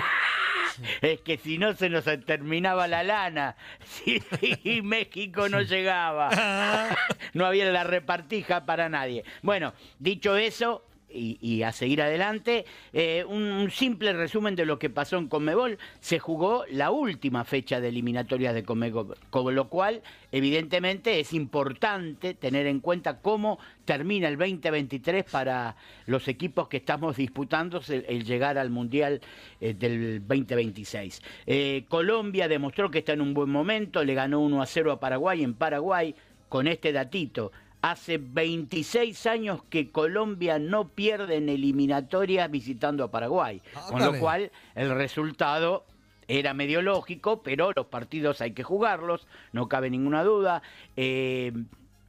[1.02, 3.54] Es que si no se nos terminaba la lana,
[3.84, 4.20] si
[4.64, 6.30] y México no llegaba,
[7.32, 9.22] no había la repartija para nadie.
[9.42, 15.16] Bueno, dicho eso, y, a seguir adelante, eh, un, simple resumen de lo que pasó
[15.16, 15.78] en Conmebol.
[16.00, 20.02] Se jugó la última fecha de eliminatorias de Conmebol, con lo cual,
[20.32, 27.16] evidentemente, es importante tener en cuenta cómo termina el 2023 para los equipos que estamos
[27.16, 29.20] disputando el, el llegar al Mundial
[29.60, 31.22] eh, del 2026.
[31.46, 35.00] Eh, Colombia demostró que está en un buen momento, le ganó 1 a 0 a
[35.00, 36.14] Paraguay en Paraguay,
[36.48, 37.52] con este datito.
[37.84, 43.60] Hace 26 años que Colombia no pierde en eliminatorias visitando a Paraguay,
[43.90, 45.84] con lo cual el resultado
[46.26, 50.62] era medio lógico, pero los partidos hay que jugarlos, no cabe ninguna duda.
[50.96, 51.52] Eh,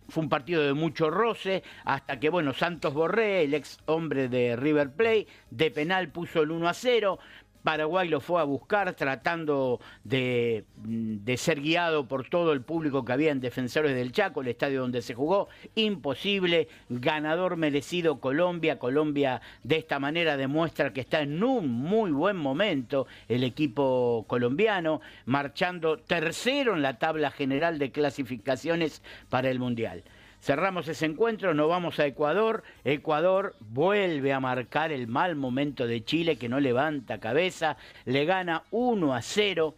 [0.07, 4.55] fue un partido de mucho roce, hasta que, bueno, Santos Borré, el ex hombre de
[4.55, 7.19] River Plate, de penal puso el 1 a 0.
[7.66, 13.11] Paraguay lo fue a buscar tratando de, de ser guiado por todo el público que
[13.11, 15.49] había en Defensores del Chaco, el estadio donde se jugó.
[15.74, 18.78] Imposible, ganador merecido Colombia.
[18.78, 25.01] Colombia de esta manera demuestra que está en un muy buen momento el equipo colombiano,
[25.26, 30.03] marchando tercero en la tabla general de clasificaciones para el Mundial.
[30.45, 32.61] Cerramos ese encuentro, nos vamos a Ecuador.
[32.83, 38.61] Ecuador vuelve a marcar el mal momento de Chile que no levanta cabeza, le gana
[38.69, 39.73] 1 a 0.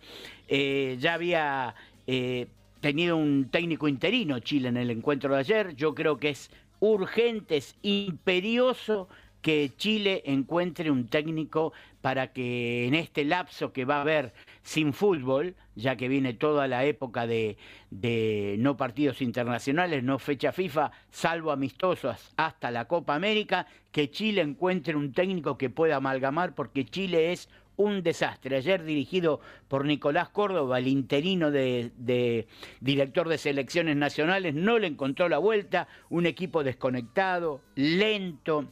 [0.50, 1.74] Eh, ya había
[2.06, 2.48] eh,
[2.82, 5.74] tenido un técnico interino Chile en el encuentro de ayer.
[5.78, 6.52] Yo creo que es
[6.82, 9.08] urgente, es imperioso
[9.42, 14.94] que Chile encuentre un técnico para que en este lapso que va a haber sin
[14.94, 17.58] fútbol, ya que viene toda la época de,
[18.60, 24.96] no partidos internacionales, no fecha FIFA, salvo amistosos hasta la Copa América, que Chile encuentre
[24.96, 28.58] un técnico que pueda amalgamar, porque Chile es un desastre.
[28.58, 32.48] Ayer dirigido por Nicolás Córdoba, el interino de
[32.82, 38.68] director de selecciones nacionales, no le encontró la vuelta, un equipo desconectado, lento,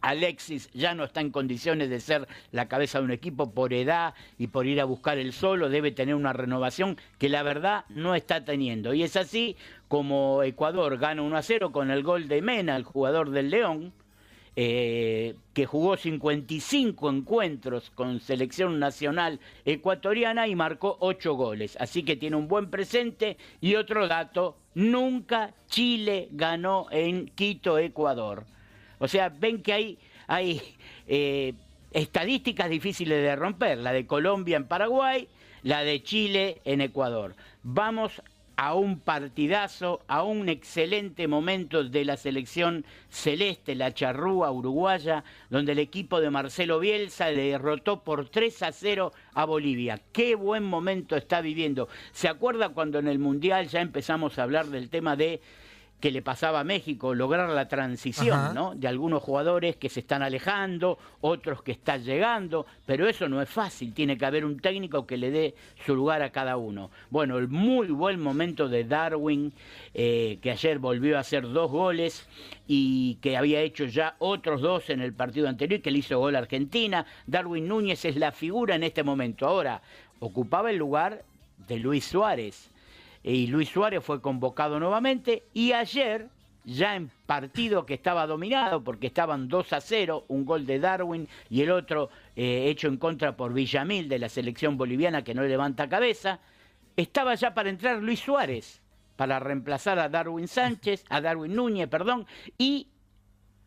[0.00, 4.14] Alexis ya no está en condiciones de ser la cabeza de un equipo por edad
[4.38, 8.14] y por ir a buscar el solo, debe tener una renovación que la verdad no
[8.14, 8.94] está teniendo.
[8.94, 9.56] Y es así
[9.88, 13.92] como Ecuador gana 1 a 0 con el gol de Mena, el jugador del León,
[14.56, 21.76] eh, que jugó 55 encuentros con selección nacional ecuatoriana y marcó 8 goles.
[21.80, 23.36] Así que tiene un buen presente.
[23.60, 28.44] Y otro dato, nunca Chile ganó en Quito, Ecuador.
[29.00, 29.98] O sea, ven que hay,
[30.28, 30.62] hay
[31.08, 31.54] eh,
[31.90, 35.26] estadísticas difíciles de romper, la de Colombia en Paraguay,
[35.62, 37.34] la de Chile en Ecuador.
[37.62, 38.22] Vamos
[38.56, 45.72] a un partidazo, a un excelente momento de la selección celeste, la charrúa uruguaya, donde
[45.72, 49.98] el equipo de Marcelo Bielsa derrotó por 3 a 0 a Bolivia.
[50.12, 51.88] Qué buen momento está viviendo.
[52.12, 55.40] ¿Se acuerda cuando en el Mundial ya empezamos a hablar del tema de
[56.00, 58.54] que le pasaba a México, lograr la transición.
[58.54, 58.74] ¿no?
[58.74, 63.48] De algunos jugadores que se están alejando, otros que están llegando, pero eso no es
[63.48, 66.90] fácil, tiene que haber un técnico que le dé su lugar a cada uno.
[67.10, 69.52] Bueno, el muy buen momento de Darwin,
[69.94, 72.26] eh, que ayer volvió a hacer dos goles
[72.66, 76.36] y que había hecho ya otros dos en el partido anterior, que le hizo gol
[76.36, 77.04] a Argentina.
[77.26, 79.46] Darwin Núñez es la figura en este momento.
[79.46, 79.82] Ahora,
[80.18, 81.24] ocupaba el lugar
[81.68, 82.69] de Luis Suárez
[83.22, 86.28] y Luis Suárez fue convocado nuevamente y ayer,
[86.64, 91.28] ya en partido que estaba dominado porque estaban 2 a 0, un gol de Darwin
[91.48, 95.42] y el otro eh, hecho en contra por Villamil de la selección boliviana que no
[95.42, 96.40] levanta cabeza,
[96.96, 98.80] estaba ya para entrar Luis Suárez
[99.20, 102.88] para reemplazar a Darwin Sánchez, a Darwin Núñez, perdón, y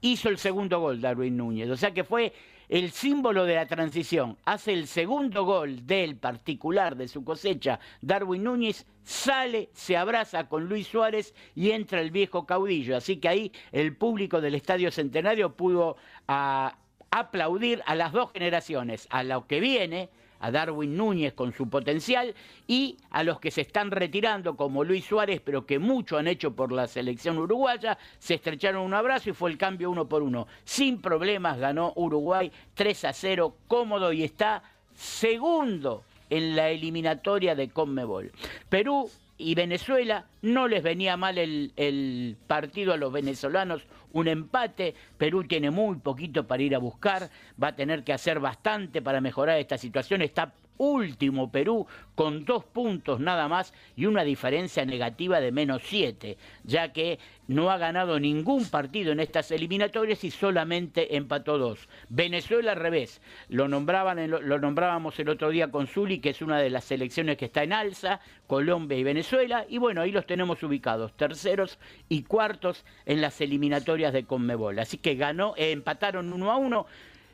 [0.01, 1.69] hizo el segundo gol Darwin Núñez.
[1.69, 2.33] O sea que fue
[2.73, 4.35] el símbolo de la transición.
[4.45, 10.67] Hace el segundo gol del particular de su cosecha, Darwin Núñez, sale, se abraza con
[10.67, 12.97] Luis Suárez y entra el viejo caudillo.
[12.97, 15.97] Así que ahí el público del Estadio Centenario pudo
[16.27, 16.75] ah,
[17.11, 20.09] aplaudir a las dos generaciones, a lo que viene,
[20.43, 22.35] a Darwin Núñez con su potencial
[22.67, 26.53] y a los que se están retirando como Luis Suárez, pero que mucho han hecho
[26.53, 30.47] por la selección uruguaya, se estrecharon un abrazo y fue el cambio uno por uno.
[30.65, 34.63] Sin problemas ganó Uruguay 3 a 0, cómodo y está
[34.93, 38.33] segundo en la eliminatoria de Conmebol.
[38.67, 39.09] Perú
[39.43, 43.83] y Venezuela no les venía mal el, partido a los venezolanos,
[44.13, 47.29] un empate, Perú tiene muy poquito para ir a buscar,
[47.61, 52.63] va a tener que hacer bastante para mejorar esta situación, está último Perú con dos
[52.63, 58.19] puntos nada más y una diferencia negativa de menos siete, ya que no ha ganado
[58.19, 61.89] ningún partido en estas eliminatorias y solamente empató dos.
[62.09, 66.59] Venezuela al revés, lo, nombraban lo nombrábamos el otro día con Zuli, que es una
[66.59, 70.61] de las selecciones que está en alza, Colombia y Venezuela, y bueno, ahí los tenemos
[70.63, 74.79] ubicados, terceros y cuartos en las eliminatorias de Conmebol.
[74.79, 76.85] Así que ganó, eh, empataron uno a uno.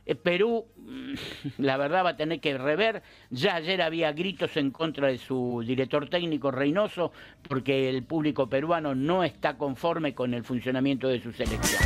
[0.06, 1.14] Eh, Perú, mm,
[1.60, 3.04] la verdad, va a tener que rever.
[3.30, 7.12] Ya ayer había gritos en contra de su director técnico Reynoso,
[7.48, 11.82] porque el público peruano no está conforme con el funcionamiento de su selección.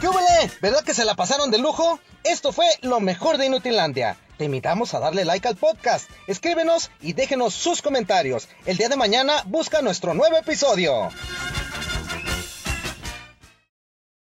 [0.00, 0.50] ¿Qué hubole?
[0.60, 2.00] ¿Verdad que se la pasaron de lujo?
[2.24, 4.16] Esto fue lo mejor de Inutilandia.
[4.36, 8.48] Te invitamos a darle like al podcast, escríbenos y déjenos sus comentarios.
[8.66, 11.08] El día de mañana busca nuestro nuevo episodio.